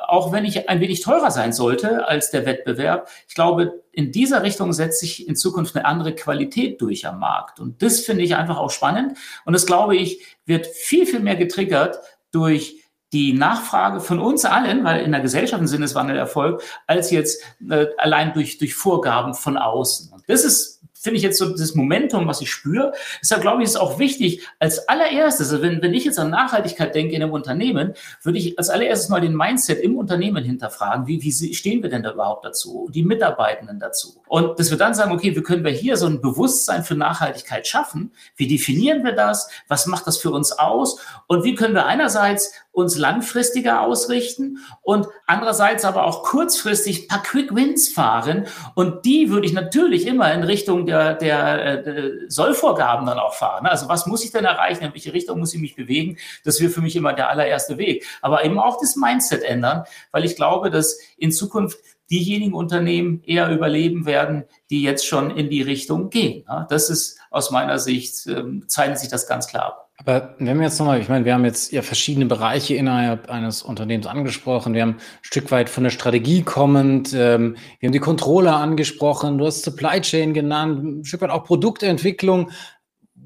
auch 0.08 0.32
wenn 0.32 0.44
ich 0.44 0.68
ein 0.68 0.80
wenig 0.80 1.00
teurer 1.00 1.30
sein 1.30 1.52
sollte 1.52 2.06
als 2.06 2.30
der 2.30 2.46
Wettbewerb, 2.46 3.08
ich 3.28 3.34
glaube, 3.34 3.82
in 3.92 4.12
dieser 4.12 4.42
Richtung 4.42 4.72
setzt 4.72 5.00
sich 5.00 5.28
in 5.28 5.36
Zukunft 5.36 5.76
eine 5.76 5.84
andere 5.84 6.14
Qualität 6.14 6.80
durch 6.80 7.06
am 7.06 7.18
Markt. 7.18 7.60
Und 7.60 7.82
das 7.82 8.00
finde 8.00 8.24
ich 8.24 8.36
einfach 8.36 8.58
auch 8.58 8.70
spannend. 8.70 9.16
Und 9.44 9.52
das, 9.52 9.66
glaube 9.66 9.96
ich, 9.96 10.24
wird 10.46 10.66
viel, 10.66 11.06
viel 11.06 11.20
mehr 11.20 11.36
getriggert 11.36 11.98
durch 12.32 12.76
die 13.12 13.32
Nachfrage 13.32 14.00
von 14.00 14.20
uns 14.20 14.44
allen, 14.44 14.84
weil 14.84 15.02
in 15.02 15.10
der 15.10 15.20
Gesellschaft 15.20 15.60
ein 15.60 15.66
Sinneswandel 15.66 16.16
erfolgt, 16.16 16.62
als 16.86 17.10
jetzt 17.10 17.42
äh, 17.68 17.86
allein 17.98 18.32
durch, 18.32 18.58
durch 18.58 18.74
Vorgaben 18.74 19.34
von 19.34 19.56
außen. 19.56 20.12
Und 20.12 20.22
das 20.28 20.44
ist 20.44 20.79
finde 21.00 21.16
ich 21.16 21.22
jetzt 21.22 21.38
so 21.38 21.56
das 21.56 21.74
Momentum, 21.74 22.26
was 22.26 22.40
ich 22.40 22.50
spüre. 22.50 22.92
Deshalb 23.22 23.42
glaube 23.42 23.62
ich, 23.62 23.68
ist 23.68 23.76
auch 23.76 23.98
wichtig, 23.98 24.46
als 24.58 24.88
allererstes, 24.88 25.50
also 25.50 25.62
wenn, 25.62 25.80
wenn 25.82 25.94
ich 25.94 26.04
jetzt 26.04 26.18
an 26.18 26.30
Nachhaltigkeit 26.30 26.94
denke 26.94 27.14
in 27.14 27.22
einem 27.22 27.32
Unternehmen, 27.32 27.94
würde 28.22 28.38
ich 28.38 28.58
als 28.58 28.68
allererstes 28.68 29.08
mal 29.08 29.20
den 29.20 29.34
Mindset 29.34 29.80
im 29.80 29.96
Unternehmen 29.96 30.44
hinterfragen. 30.44 31.06
Wie, 31.06 31.22
wie 31.22 31.54
stehen 31.54 31.82
wir 31.82 31.90
denn 31.90 32.02
da 32.02 32.12
überhaupt 32.12 32.44
dazu? 32.44 32.88
Die 32.92 33.02
Mitarbeitenden 33.02 33.80
dazu? 33.80 34.20
Und 34.28 34.58
dass 34.58 34.70
wir 34.70 34.78
dann 34.78 34.94
sagen, 34.94 35.12
okay, 35.12 35.34
wie 35.34 35.42
können 35.42 35.64
wir 35.64 35.72
hier 35.72 35.96
so 35.96 36.06
ein 36.06 36.20
Bewusstsein 36.20 36.84
für 36.84 36.94
Nachhaltigkeit 36.94 37.66
schaffen? 37.66 38.12
Wie 38.36 38.46
definieren 38.46 39.02
wir 39.02 39.12
das? 39.12 39.48
Was 39.68 39.86
macht 39.86 40.06
das 40.06 40.18
für 40.18 40.30
uns 40.30 40.52
aus? 40.52 41.00
Und 41.26 41.44
wie 41.44 41.54
können 41.54 41.74
wir 41.74 41.86
einerseits 41.86 42.52
uns 42.72 42.96
langfristiger 42.96 43.80
ausrichten 43.80 44.58
und 44.82 45.08
andererseits 45.26 45.84
aber 45.84 46.04
auch 46.04 46.22
kurzfristig 46.22 47.08
paar 47.08 47.22
Quick 47.22 47.54
Wins 47.54 47.88
fahren. 47.88 48.46
Und 48.74 49.04
die 49.04 49.30
würde 49.30 49.46
ich 49.46 49.52
natürlich 49.52 50.06
immer 50.06 50.32
in 50.32 50.44
Richtung 50.44 50.86
der, 50.90 51.14
der, 51.14 51.76
der 51.82 51.96
äh, 51.96 52.10
Sollvorgaben 52.28 53.06
dann 53.06 53.18
auch 53.18 53.34
fahren. 53.34 53.66
Also 53.66 53.88
was 53.88 54.06
muss 54.06 54.24
ich 54.24 54.32
denn 54.32 54.44
erreichen? 54.44 54.84
In 54.84 54.92
welche 54.92 55.12
Richtung 55.12 55.38
muss 55.38 55.54
ich 55.54 55.60
mich 55.60 55.76
bewegen? 55.76 56.18
Das 56.44 56.60
wäre 56.60 56.70
für 56.70 56.80
mich 56.80 56.96
immer 56.96 57.12
der 57.12 57.30
allererste 57.30 57.78
Weg. 57.78 58.04
Aber 58.22 58.44
eben 58.44 58.58
auch 58.58 58.78
das 58.80 58.96
Mindset 58.96 59.42
ändern, 59.42 59.84
weil 60.10 60.24
ich 60.24 60.36
glaube, 60.36 60.70
dass 60.70 60.98
in 61.16 61.32
Zukunft 61.32 61.78
diejenigen 62.10 62.54
Unternehmen 62.54 63.22
eher 63.24 63.50
überleben 63.50 64.06
werden, 64.06 64.44
die 64.68 64.82
jetzt 64.82 65.06
schon 65.06 65.30
in 65.30 65.48
die 65.48 65.62
Richtung 65.62 66.10
gehen. 66.10 66.44
Das 66.68 66.90
ist 66.90 67.18
aus 67.30 67.50
meiner 67.50 67.78
Sicht, 67.78 68.26
ähm, 68.26 68.64
zeichnet 68.66 68.98
sich 68.98 69.08
das 69.08 69.26
ganz 69.26 69.46
klar 69.46 69.66
ab. 69.66 69.90
Aber 70.00 70.34
wenn 70.38 70.56
wir 70.56 70.64
jetzt 70.64 70.78
nochmal, 70.78 70.98
ich 71.00 71.10
meine, 71.10 71.26
wir 71.26 71.34
haben 71.34 71.44
jetzt 71.44 71.72
ja 71.72 71.82
verschiedene 71.82 72.24
Bereiche 72.24 72.74
innerhalb 72.74 73.28
eines 73.28 73.62
Unternehmens 73.62 74.06
angesprochen. 74.06 74.72
Wir 74.72 74.82
haben 74.82 74.92
ein 74.92 75.00
Stück 75.20 75.50
weit 75.50 75.68
von 75.68 75.84
der 75.84 75.90
Strategie 75.90 76.42
kommend, 76.42 77.12
ähm, 77.12 77.56
wir 77.78 77.88
haben 77.88 77.92
die 77.92 77.98
Controller 77.98 78.56
angesprochen, 78.56 79.36
du 79.36 79.44
hast 79.44 79.62
Supply 79.62 80.00
Chain 80.00 80.32
genannt, 80.32 80.82
ein 80.82 81.04
Stück 81.04 81.20
weit 81.20 81.30
auch 81.30 81.44
Produktentwicklung. 81.44 82.50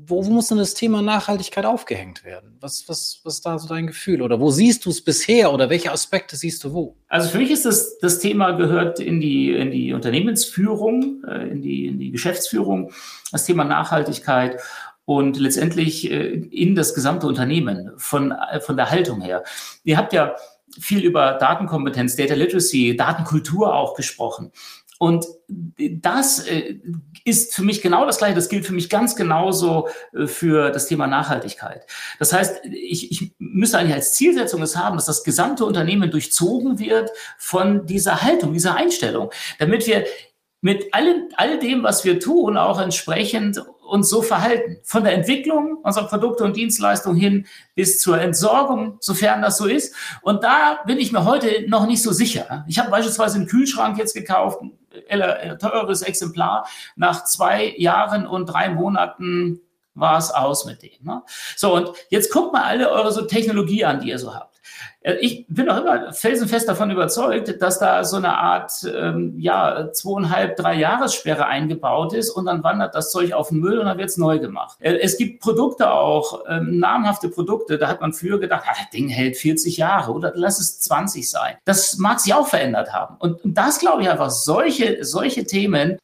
Wo, 0.06 0.24
wo 0.24 0.30
muss 0.30 0.48
denn 0.48 0.58
das 0.58 0.74
Thema 0.74 1.02
Nachhaltigkeit 1.02 1.66
aufgehängt 1.66 2.24
werden? 2.24 2.56
Was, 2.60 2.88
was, 2.88 3.20
was 3.24 3.34
ist 3.34 3.46
da 3.46 3.58
so 3.58 3.68
dein 3.68 3.86
Gefühl? 3.86 4.22
Oder 4.22 4.40
wo 4.40 4.50
siehst 4.50 4.84
du 4.86 4.90
es 4.90 5.02
bisher 5.02 5.52
oder 5.52 5.70
welche 5.70 5.92
Aspekte 5.92 6.36
siehst 6.36 6.64
du 6.64 6.72
wo? 6.72 6.96
Also 7.08 7.28
für 7.28 7.38
mich 7.38 7.50
ist 7.50 7.64
das, 7.64 7.98
das 7.98 8.18
Thema 8.18 8.52
gehört 8.52 9.00
in 9.00 9.20
die, 9.20 9.52
in 9.52 9.70
die 9.70 9.92
Unternehmensführung, 9.92 11.24
äh, 11.28 11.48
in, 11.48 11.62
die, 11.62 11.86
in 11.86 11.98
die 11.98 12.10
Geschäftsführung, 12.10 12.92
das 13.32 13.44
Thema 13.44 13.64
Nachhaltigkeit. 13.64 14.60
und 15.04 15.38
letztendlich 15.38 16.10
äh, 16.10 16.28
in 16.28 16.74
das 16.74 16.94
gesamte 16.94 17.26
Unternehmen 17.26 17.92
von, 17.96 18.32
äh, 18.32 18.60
von 18.60 18.76
der 18.76 18.90
Haltung 18.90 19.20
her. 19.20 19.44
Ihr 19.84 19.96
habt 19.96 20.12
ja 20.12 20.34
viel 20.80 21.04
über 21.04 21.34
Datenkompetenz, 21.34 22.16
Data 22.16 22.34
Literacy, 22.34 22.96
Datenkultur 22.96 23.74
auch 23.74 23.94
gesprochen. 23.94 24.50
Und 25.04 25.26
das 26.00 26.46
äh, 26.46 26.78
ist 27.26 27.54
für 27.54 27.62
mich 27.62 27.82
genau 27.82 28.06
das 28.06 28.16
Gleiche. 28.16 28.34
Das 28.34 28.48
gilt 28.48 28.64
für 28.64 28.72
mich 28.72 28.88
ganz 28.88 29.16
genauso 29.16 29.88
äh, 30.14 30.26
für 30.26 30.70
das 30.70 30.86
Thema 30.86 31.06
Nachhaltigkeit. 31.06 31.84
Das 32.18 32.32
heißt, 32.32 32.64
ich, 32.64 33.10
ich 33.10 33.34
müsste 33.36 33.76
eigentlich 33.76 33.92
als 33.92 34.14
Zielsetzung 34.14 34.62
es 34.62 34.78
haben, 34.78 34.96
dass 34.96 35.04
das 35.04 35.22
gesamte 35.22 35.66
Unternehmen 35.66 36.10
durchzogen 36.10 36.78
wird 36.78 37.10
von 37.36 37.84
dieser 37.84 38.22
Haltung, 38.22 38.54
dieser 38.54 38.76
Einstellung, 38.76 39.30
damit 39.58 39.86
wir 39.86 40.06
mit 40.62 40.94
allem, 40.94 41.28
all 41.36 41.58
dem, 41.58 41.82
was 41.82 42.06
wir 42.06 42.18
tun, 42.18 42.56
auch 42.56 42.80
entsprechend 42.80 43.62
uns 43.86 44.08
so 44.08 44.22
verhalten. 44.22 44.78
Von 44.84 45.04
der 45.04 45.12
Entwicklung 45.12 45.76
unserer 45.82 46.08
Produkte 46.08 46.44
und 46.44 46.56
Dienstleistungen 46.56 47.18
hin 47.18 47.46
bis 47.74 48.00
zur 48.00 48.18
Entsorgung, 48.18 48.96
sofern 49.00 49.42
das 49.42 49.58
so 49.58 49.66
ist. 49.66 49.94
Und 50.22 50.42
da 50.42 50.80
bin 50.86 50.96
ich 50.96 51.12
mir 51.12 51.26
heute 51.26 51.68
noch 51.68 51.86
nicht 51.86 52.02
so 52.02 52.12
sicher. 52.12 52.64
Ich 52.66 52.78
habe 52.78 52.90
beispielsweise 52.90 53.36
einen 53.36 53.46
Kühlschrank 53.46 53.98
jetzt 53.98 54.14
gekauft, 54.14 54.62
teures 55.58 56.02
Exemplar. 56.02 56.66
Nach 56.96 57.24
zwei 57.24 57.74
Jahren 57.76 58.26
und 58.26 58.46
drei 58.46 58.68
Monaten 58.68 59.60
war 59.94 60.18
es 60.18 60.30
aus 60.30 60.64
mit 60.64 60.82
dem. 60.82 60.90
Ne? 61.02 61.22
So, 61.56 61.74
und 61.74 61.90
jetzt 62.10 62.32
guckt 62.32 62.52
mal 62.52 62.64
alle 62.64 62.90
eure 62.90 63.12
so 63.12 63.22
Technologie 63.22 63.84
an, 63.84 64.00
die 64.00 64.08
ihr 64.08 64.18
so 64.18 64.34
habt. 64.34 64.53
Äh, 65.04 65.14
ich 65.20 65.46
bin 65.48 65.68
auch 65.70 65.80
immer 65.80 66.12
felsenfest 66.12 66.68
davon 66.68 66.90
überzeugt, 66.90 67.62
dass 67.62 67.78
da 67.78 68.02
so 68.02 68.16
eine 68.16 68.36
Art, 68.36 68.72
ähm, 68.92 69.34
ja, 69.38 69.92
zweieinhalb, 69.92 70.56
drei 70.56 70.74
Jahressperre 70.74 71.46
eingebaut 71.46 72.12
ist 72.12 72.30
und 72.30 72.46
dann 72.46 72.64
wandert 72.64 72.94
das 72.94 73.12
Zeug 73.12 73.32
auf 73.32 73.50
den 73.50 73.60
Müll 73.60 73.78
und 73.78 73.86
dann 73.86 73.98
wird 73.98 74.08
es 74.08 74.16
neu 74.16 74.38
gemacht. 74.38 74.76
Äh, 74.80 74.96
es 74.96 75.16
gibt 75.16 75.40
Produkte 75.40 75.92
auch, 75.92 76.44
ähm, 76.48 76.78
namhafte 76.78 77.28
Produkte, 77.28 77.78
da 77.78 77.88
hat 77.88 78.00
man 78.00 78.12
früher 78.12 78.40
gedacht, 78.40 78.64
ah, 78.66 78.74
das 78.76 78.90
Ding 78.90 79.08
hält 79.08 79.36
40 79.36 79.76
Jahre 79.76 80.12
oder 80.12 80.32
lass 80.34 80.58
es 80.58 80.80
20 80.80 81.30
sein. 81.30 81.56
Das 81.64 81.98
mag 81.98 82.20
sich 82.20 82.34
auch 82.34 82.48
verändert 82.48 82.92
haben. 82.92 83.16
Und 83.18 83.38
das 83.44 83.78
glaube 83.78 84.02
ich 84.02 84.10
einfach, 84.10 84.30
solche, 84.30 85.04
solche 85.04 85.44
Themen, 85.44 85.98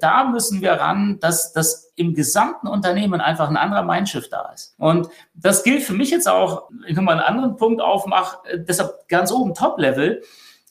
da 0.00 0.24
müssen 0.24 0.60
wir 0.60 0.72
ran, 0.72 1.18
dass 1.20 1.52
das 1.52 1.91
im 1.94 2.14
gesamten 2.14 2.68
Unternehmen 2.68 3.20
einfach 3.20 3.48
ein 3.48 3.56
anderer 3.56 3.82
Mindshift 3.82 4.32
da 4.32 4.50
ist. 4.54 4.74
Und 4.78 5.08
das 5.34 5.62
gilt 5.62 5.82
für 5.82 5.92
mich 5.92 6.10
jetzt 6.10 6.28
auch, 6.28 6.70
ich 6.86 6.96
mal 6.96 7.12
einen 7.12 7.20
anderen 7.20 7.56
Punkt 7.56 7.82
aufmache, 7.82 8.38
äh, 8.48 8.58
deshalb 8.58 9.08
ganz 9.08 9.30
oben 9.32 9.54
Top-Level. 9.54 10.22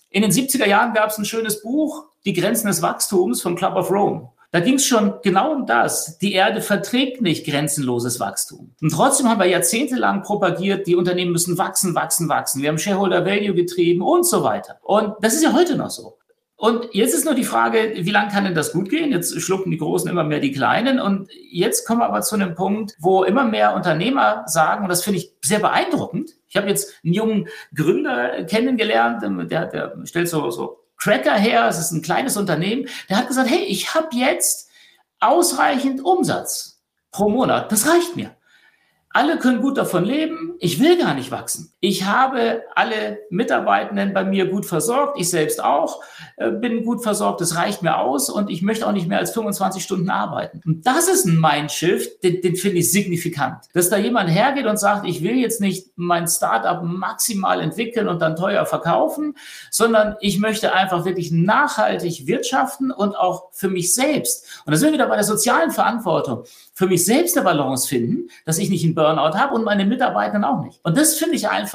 In 0.09 0.23
den 0.23 0.31
70er 0.31 0.67
Jahren 0.67 0.93
gab 0.93 1.09
es 1.09 1.17
ein 1.17 1.25
schönes 1.25 1.61
Buch, 1.61 2.05
Die 2.25 2.33
Grenzen 2.33 2.67
des 2.67 2.83
Wachstums 2.83 3.41
vom 3.41 3.55
Club 3.55 3.75
of 3.75 3.89
Rome. 3.89 4.29
Da 4.51 4.59
ging 4.59 4.75
es 4.75 4.85
schon 4.85 5.13
genau 5.23 5.53
um 5.53 5.65
das. 5.65 6.17
Die 6.17 6.33
Erde 6.33 6.61
verträgt 6.61 7.21
nicht 7.21 7.45
grenzenloses 7.45 8.19
Wachstum. 8.19 8.75
Und 8.81 8.91
trotzdem 8.91 9.29
haben 9.29 9.39
wir 9.39 9.47
jahrzehntelang 9.47 10.23
propagiert, 10.23 10.87
die 10.87 10.97
Unternehmen 10.97 11.31
müssen 11.31 11.57
wachsen, 11.57 11.95
wachsen, 11.95 12.27
wachsen. 12.27 12.61
Wir 12.61 12.69
haben 12.69 12.77
Shareholder 12.77 13.25
Value 13.25 13.55
getrieben 13.55 14.01
und 14.01 14.27
so 14.27 14.43
weiter. 14.43 14.77
Und 14.81 15.15
das 15.21 15.33
ist 15.35 15.43
ja 15.43 15.53
heute 15.53 15.77
noch 15.77 15.89
so. 15.89 16.17
Und 16.61 16.93
jetzt 16.93 17.15
ist 17.15 17.25
nur 17.25 17.33
die 17.33 17.43
Frage, 17.43 17.91
wie 17.95 18.11
lange 18.11 18.31
kann 18.31 18.43
denn 18.43 18.53
das 18.53 18.71
gut 18.71 18.87
gehen? 18.87 19.11
Jetzt 19.11 19.41
schlucken 19.41 19.71
die 19.71 19.79
Großen 19.79 20.07
immer 20.07 20.23
mehr 20.23 20.39
die 20.39 20.51
Kleinen. 20.51 20.99
Und 20.99 21.27
jetzt 21.49 21.87
kommen 21.87 22.01
wir 22.01 22.05
aber 22.05 22.21
zu 22.21 22.35
einem 22.35 22.53
Punkt, 22.53 22.95
wo 22.99 23.23
immer 23.23 23.45
mehr 23.45 23.73
Unternehmer 23.73 24.43
sagen, 24.45 24.83
und 24.83 24.89
das 24.89 25.03
finde 25.03 25.17
ich 25.17 25.33
sehr 25.41 25.57
beeindruckend. 25.57 26.35
Ich 26.49 26.57
habe 26.57 26.69
jetzt 26.69 26.93
einen 27.03 27.15
jungen 27.15 27.47
Gründer 27.73 28.43
kennengelernt, 28.43 29.23
der, 29.51 29.65
der 29.65 30.05
stellt 30.05 30.29
so, 30.29 30.51
so 30.51 30.77
Cracker 30.97 31.33
her, 31.33 31.67
es 31.67 31.79
ist 31.79 31.93
ein 31.93 32.03
kleines 32.03 32.37
Unternehmen, 32.37 32.87
der 33.09 33.17
hat 33.17 33.27
gesagt, 33.27 33.49
hey, 33.49 33.63
ich 33.63 33.95
habe 33.95 34.15
jetzt 34.15 34.69
ausreichend 35.19 36.05
Umsatz 36.05 36.83
pro 37.09 37.27
Monat. 37.27 37.71
Das 37.71 37.89
reicht 37.89 38.15
mir. 38.15 38.35
Alle 39.09 39.39
können 39.39 39.63
gut 39.63 39.79
davon 39.79 40.05
leben. 40.05 40.57
Ich 40.59 40.79
will 40.79 40.95
gar 40.99 41.15
nicht 41.15 41.31
wachsen. 41.31 41.70
Ich 41.83 42.05
habe 42.05 42.61
alle 42.75 43.17
Mitarbeitenden 43.31 44.13
bei 44.13 44.23
mir 44.23 44.45
gut 44.45 44.67
versorgt. 44.67 45.19
Ich 45.19 45.31
selbst 45.31 45.63
auch 45.63 46.03
äh, 46.37 46.51
bin 46.51 46.85
gut 46.85 47.01
versorgt. 47.01 47.41
Das 47.41 47.55
reicht 47.55 47.81
mir 47.81 47.97
aus 47.97 48.29
und 48.29 48.51
ich 48.51 48.61
möchte 48.61 48.85
auch 48.85 48.91
nicht 48.91 49.07
mehr 49.07 49.17
als 49.17 49.31
25 49.31 49.83
Stunden 49.83 50.11
arbeiten. 50.11 50.61
Und 50.63 50.85
das 50.85 51.07
ist 51.07 51.25
ein 51.25 51.41
Mindshift, 51.41 52.23
den, 52.23 52.39
den 52.43 52.55
finde 52.55 52.77
ich 52.77 52.91
signifikant. 52.91 53.65
Dass 53.73 53.89
da 53.89 53.97
jemand 53.97 54.29
hergeht 54.29 54.67
und 54.67 54.77
sagt, 54.77 55.07
ich 55.07 55.23
will 55.23 55.37
jetzt 55.37 55.59
nicht 55.59 55.87
mein 55.95 56.27
Startup 56.27 56.83
maximal 56.83 57.59
entwickeln 57.59 58.07
und 58.07 58.21
dann 58.21 58.35
teuer 58.35 58.67
verkaufen, 58.67 59.35
sondern 59.71 60.17
ich 60.21 60.37
möchte 60.37 60.73
einfach 60.73 61.03
wirklich 61.03 61.31
nachhaltig 61.31 62.27
wirtschaften 62.27 62.91
und 62.91 63.15
auch 63.15 63.51
für 63.53 63.69
mich 63.69 63.95
selbst. 63.95 64.61
Und 64.67 64.71
da 64.71 64.77
sind 64.77 64.89
wir 64.89 64.93
wieder 64.93 65.07
bei 65.07 65.15
der 65.15 65.23
sozialen 65.23 65.71
Verantwortung 65.71 66.43
für 66.73 66.87
mich 66.87 67.05
selbst 67.05 67.37
eine 67.37 67.43
Balance 67.43 67.87
finden, 67.87 68.29
dass 68.45 68.57
ich 68.57 68.69
nicht 68.69 68.83
einen 68.83 68.95
Burnout 68.95 69.37
habe 69.37 69.55
und 69.55 69.63
meine 69.63 69.85
Mitarbeiter 69.85 70.39
auch 70.47 70.63
nicht. 70.63 70.79
Und 70.83 70.97
das 70.97 71.15
finde 71.15 71.35
ich 71.35 71.49
einfach 71.49 71.70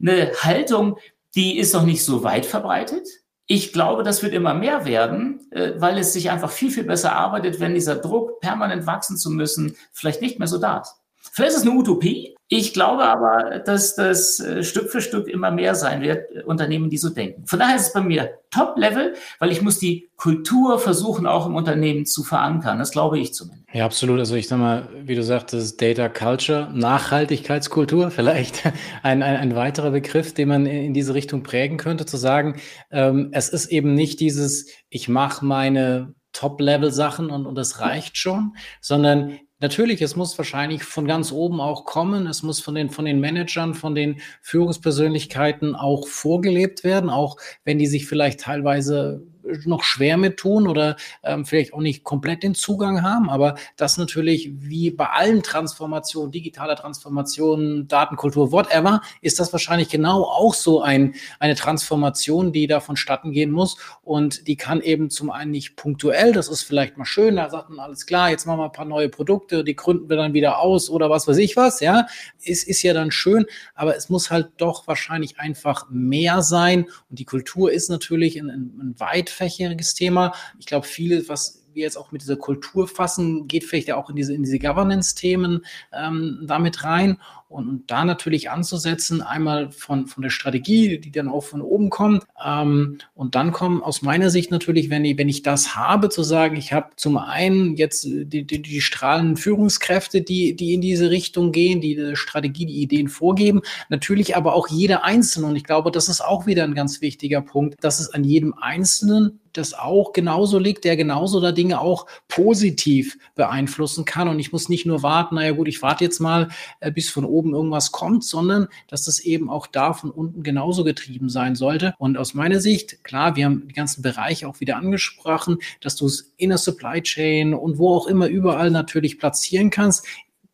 eine 0.00 0.32
Haltung, 0.42 0.98
die 1.34 1.58
ist 1.58 1.74
noch 1.74 1.84
nicht 1.84 2.04
so 2.04 2.24
weit 2.24 2.46
verbreitet. 2.46 3.06
Ich 3.46 3.72
glaube, 3.72 4.02
das 4.02 4.22
wird 4.22 4.34
immer 4.34 4.54
mehr 4.54 4.84
werden, 4.84 5.46
äh, 5.50 5.72
weil 5.76 5.98
es 5.98 6.12
sich 6.12 6.30
einfach 6.30 6.50
viel, 6.50 6.70
viel 6.70 6.84
besser 6.84 7.12
arbeitet, 7.12 7.60
wenn 7.60 7.74
dieser 7.74 7.96
Druck, 7.96 8.40
permanent 8.40 8.86
wachsen 8.86 9.16
zu 9.16 9.30
müssen, 9.30 9.76
vielleicht 9.92 10.22
nicht 10.22 10.38
mehr 10.38 10.48
so 10.48 10.58
da 10.58 10.78
ist. 10.78 11.01
Vielleicht 11.30 11.52
ist 11.52 11.58
es 11.58 11.68
eine 11.68 11.78
Utopie. 11.78 12.34
Ich 12.48 12.74
glaube 12.74 13.04
aber, 13.04 13.60
dass 13.60 13.94
das 13.94 14.38
äh, 14.38 14.62
Stück 14.62 14.90
für 14.90 15.00
Stück 15.00 15.26
immer 15.26 15.50
mehr 15.50 15.74
sein 15.74 16.02
wird, 16.02 16.30
äh, 16.36 16.42
Unternehmen, 16.42 16.90
die 16.90 16.98
so 16.98 17.08
denken. 17.08 17.46
Von 17.46 17.58
daher 17.58 17.76
ist 17.76 17.86
es 17.86 17.92
bei 17.94 18.02
mir 18.02 18.40
Top-Level, 18.50 19.14
weil 19.38 19.50
ich 19.50 19.62
muss 19.62 19.78
die 19.78 20.10
Kultur 20.16 20.78
versuchen, 20.78 21.26
auch 21.26 21.46
im 21.46 21.54
Unternehmen 21.54 22.04
zu 22.04 22.22
verankern. 22.22 22.78
Das 22.78 22.90
glaube 22.90 23.18
ich 23.18 23.32
zumindest. 23.32 23.64
Ja, 23.72 23.86
absolut. 23.86 24.18
Also 24.18 24.34
ich 24.34 24.48
sag 24.48 24.58
mal, 24.58 24.86
wie 25.04 25.14
du 25.14 25.22
sagtest, 25.22 25.80
Data 25.80 26.10
Culture, 26.10 26.70
Nachhaltigkeitskultur, 26.74 28.10
vielleicht 28.10 28.66
ein, 29.02 29.22
ein, 29.22 29.36
ein 29.36 29.56
weiterer 29.56 29.92
Begriff, 29.92 30.34
den 30.34 30.48
man 30.48 30.66
in 30.66 30.92
diese 30.92 31.14
Richtung 31.14 31.42
prägen 31.42 31.78
könnte, 31.78 32.04
zu 32.04 32.18
sagen, 32.18 32.60
ähm, 32.90 33.30
es 33.32 33.48
ist 33.48 33.66
eben 33.66 33.94
nicht 33.94 34.20
dieses, 34.20 34.66
ich 34.90 35.08
mache 35.08 35.42
meine 35.42 36.14
Top-Level-Sachen 36.32 37.30
und, 37.30 37.46
und 37.46 37.54
das 37.54 37.80
reicht 37.80 38.18
schon, 38.18 38.56
sondern 38.82 39.38
Natürlich, 39.62 40.02
es 40.02 40.16
muss 40.16 40.36
wahrscheinlich 40.38 40.82
von 40.82 41.06
ganz 41.06 41.30
oben 41.30 41.60
auch 41.60 41.84
kommen. 41.84 42.26
Es 42.26 42.42
muss 42.42 42.60
von 42.60 42.74
den, 42.74 42.90
von 42.90 43.04
den 43.04 43.20
Managern, 43.20 43.74
von 43.74 43.94
den 43.94 44.20
Führungspersönlichkeiten 44.40 45.76
auch 45.76 46.08
vorgelebt 46.08 46.82
werden, 46.82 47.08
auch 47.08 47.36
wenn 47.64 47.78
die 47.78 47.86
sich 47.86 48.06
vielleicht 48.06 48.40
teilweise 48.40 49.24
noch 49.64 49.82
schwer 49.82 50.16
mit 50.16 50.36
tun 50.36 50.68
oder 50.68 50.96
ähm, 51.22 51.44
vielleicht 51.44 51.74
auch 51.74 51.80
nicht 51.80 52.04
komplett 52.04 52.42
den 52.42 52.54
Zugang 52.54 53.02
haben. 53.02 53.30
Aber 53.30 53.56
das 53.76 53.98
natürlich 53.98 54.50
wie 54.54 54.90
bei 54.90 55.06
allen 55.06 55.42
Transformationen, 55.42 56.32
digitaler 56.32 56.76
Transformationen, 56.76 57.88
Datenkultur, 57.88 58.52
whatever, 58.52 59.00
ist 59.20 59.40
das 59.40 59.52
wahrscheinlich 59.52 59.88
genau 59.88 60.24
auch 60.24 60.54
so 60.54 60.82
ein, 60.82 61.14
eine 61.38 61.54
Transformation, 61.54 62.52
die 62.52 62.66
da 62.66 62.80
vonstatten 62.80 63.32
gehen 63.32 63.50
muss. 63.50 63.76
Und 64.02 64.46
die 64.48 64.56
kann 64.56 64.80
eben 64.80 65.10
zum 65.10 65.30
einen 65.30 65.50
nicht 65.50 65.76
punktuell, 65.76 66.32
das 66.32 66.48
ist 66.48 66.62
vielleicht 66.62 66.96
mal 66.96 67.04
schön, 67.04 67.36
da 67.36 67.50
sagt 67.50 67.70
man 67.70 67.78
alles 67.78 68.06
klar, 68.06 68.30
jetzt 68.30 68.46
machen 68.46 68.60
wir 68.60 68.66
ein 68.66 68.72
paar 68.72 68.84
neue 68.84 69.08
Produkte, 69.08 69.64
die 69.64 69.76
gründen 69.76 70.08
wir 70.08 70.16
dann 70.16 70.34
wieder 70.34 70.58
aus 70.58 70.90
oder 70.90 71.10
was 71.10 71.26
weiß 71.26 71.38
ich 71.38 71.56
was, 71.56 71.80
ja. 71.80 72.06
Ist, 72.42 72.66
ist 72.68 72.82
ja 72.82 72.94
dann 72.94 73.10
schön, 73.10 73.46
aber 73.74 73.96
es 73.96 74.08
muss 74.08 74.30
halt 74.30 74.50
doch 74.56 74.86
wahrscheinlich 74.86 75.38
einfach 75.38 75.86
mehr 75.90 76.42
sein. 76.42 76.86
Und 77.10 77.18
die 77.18 77.24
Kultur 77.24 77.72
ist 77.72 77.88
natürlich 77.88 78.36
ein, 78.38 78.48
ein 78.48 78.94
weit 78.98 79.30
breitfächiges 79.32 79.94
Thema. 79.94 80.34
Ich 80.58 80.66
glaube, 80.66 80.86
viel, 80.86 81.28
was 81.28 81.61
wir 81.74 81.82
jetzt 81.82 81.96
auch 81.96 82.12
mit 82.12 82.22
dieser 82.22 82.36
Kultur 82.36 82.88
fassen, 82.88 83.48
geht 83.48 83.64
vielleicht 83.64 83.88
ja 83.88 83.96
auch 83.96 84.10
in 84.10 84.16
diese, 84.16 84.34
in 84.34 84.42
diese 84.42 84.58
Governance-Themen 84.58 85.64
ähm, 85.92 86.44
damit 86.46 86.84
rein. 86.84 87.18
Und, 87.48 87.68
und, 87.68 87.90
da 87.90 88.06
natürlich 88.06 88.50
anzusetzen, 88.50 89.20
einmal 89.20 89.70
von, 89.72 90.06
von 90.06 90.22
der 90.22 90.30
Strategie, 90.30 90.98
die 90.98 91.12
dann 91.12 91.28
auch 91.28 91.42
von 91.42 91.60
oben 91.60 91.90
kommt. 91.90 92.24
Ähm, 92.42 92.96
und 93.14 93.34
dann 93.34 93.52
kommen 93.52 93.82
aus 93.82 94.00
meiner 94.00 94.30
Sicht 94.30 94.50
natürlich, 94.50 94.88
wenn 94.88 95.04
ich, 95.04 95.18
wenn 95.18 95.28
ich 95.28 95.42
das 95.42 95.76
habe, 95.76 96.08
zu 96.08 96.22
sagen, 96.22 96.56
ich 96.56 96.72
habe 96.72 96.90
zum 96.96 97.18
einen 97.18 97.76
jetzt 97.76 98.04
die, 98.04 98.46
die, 98.46 98.62
die 98.62 98.80
strahlenden 98.80 99.36
Führungskräfte, 99.36 100.22
die, 100.22 100.56
die 100.56 100.72
in 100.72 100.80
diese 100.80 101.10
Richtung 101.10 101.52
gehen, 101.52 101.82
die 101.82 101.94
die 101.94 102.16
Strategie, 102.16 102.64
die 102.64 102.80
Ideen 102.80 103.08
vorgeben, 103.08 103.60
natürlich 103.90 104.34
aber 104.34 104.54
auch 104.54 104.68
jeder 104.68 105.04
Einzelne. 105.04 105.48
Und 105.48 105.56
ich 105.56 105.64
glaube, 105.64 105.90
das 105.90 106.08
ist 106.08 106.22
auch 106.22 106.46
wieder 106.46 106.64
ein 106.64 106.74
ganz 106.74 107.02
wichtiger 107.02 107.42
Punkt, 107.42 107.84
dass 107.84 108.00
es 108.00 108.14
an 108.14 108.24
jedem 108.24 108.54
Einzelnen 108.54 109.41
das 109.52 109.74
auch 109.74 110.12
genauso 110.12 110.58
liegt, 110.58 110.84
der 110.84 110.96
genauso 110.96 111.40
da 111.40 111.52
Dinge 111.52 111.80
auch 111.80 112.06
positiv 112.28 113.18
beeinflussen 113.34 114.04
kann. 114.04 114.28
Und 114.28 114.38
ich 114.38 114.52
muss 114.52 114.68
nicht 114.68 114.86
nur 114.86 115.02
warten, 115.02 115.36
naja 115.36 115.52
gut, 115.52 115.68
ich 115.68 115.82
warte 115.82 116.04
jetzt 116.04 116.20
mal, 116.20 116.48
äh, 116.80 116.90
bis 116.90 117.10
von 117.10 117.24
oben 117.24 117.54
irgendwas 117.54 117.92
kommt, 117.92 118.24
sondern 118.24 118.68
dass 118.88 119.04
das 119.04 119.20
eben 119.20 119.50
auch 119.50 119.66
da 119.66 119.92
von 119.92 120.10
unten 120.10 120.42
genauso 120.42 120.84
getrieben 120.84 121.28
sein 121.28 121.54
sollte. 121.54 121.94
Und 121.98 122.18
aus 122.18 122.34
meiner 122.34 122.60
Sicht, 122.60 123.04
klar, 123.04 123.36
wir 123.36 123.44
haben 123.44 123.68
die 123.68 123.74
ganzen 123.74 124.02
Bereiche 124.02 124.48
auch 124.48 124.60
wieder 124.60 124.76
angesprochen, 124.76 125.58
dass 125.80 125.96
du 125.96 126.06
es 126.06 126.32
in 126.36 126.50
der 126.50 126.58
Supply 126.58 127.02
Chain 127.02 127.54
und 127.54 127.78
wo 127.78 127.94
auch 127.94 128.06
immer 128.06 128.26
überall 128.26 128.70
natürlich 128.70 129.18
platzieren 129.18 129.70
kannst 129.70 130.06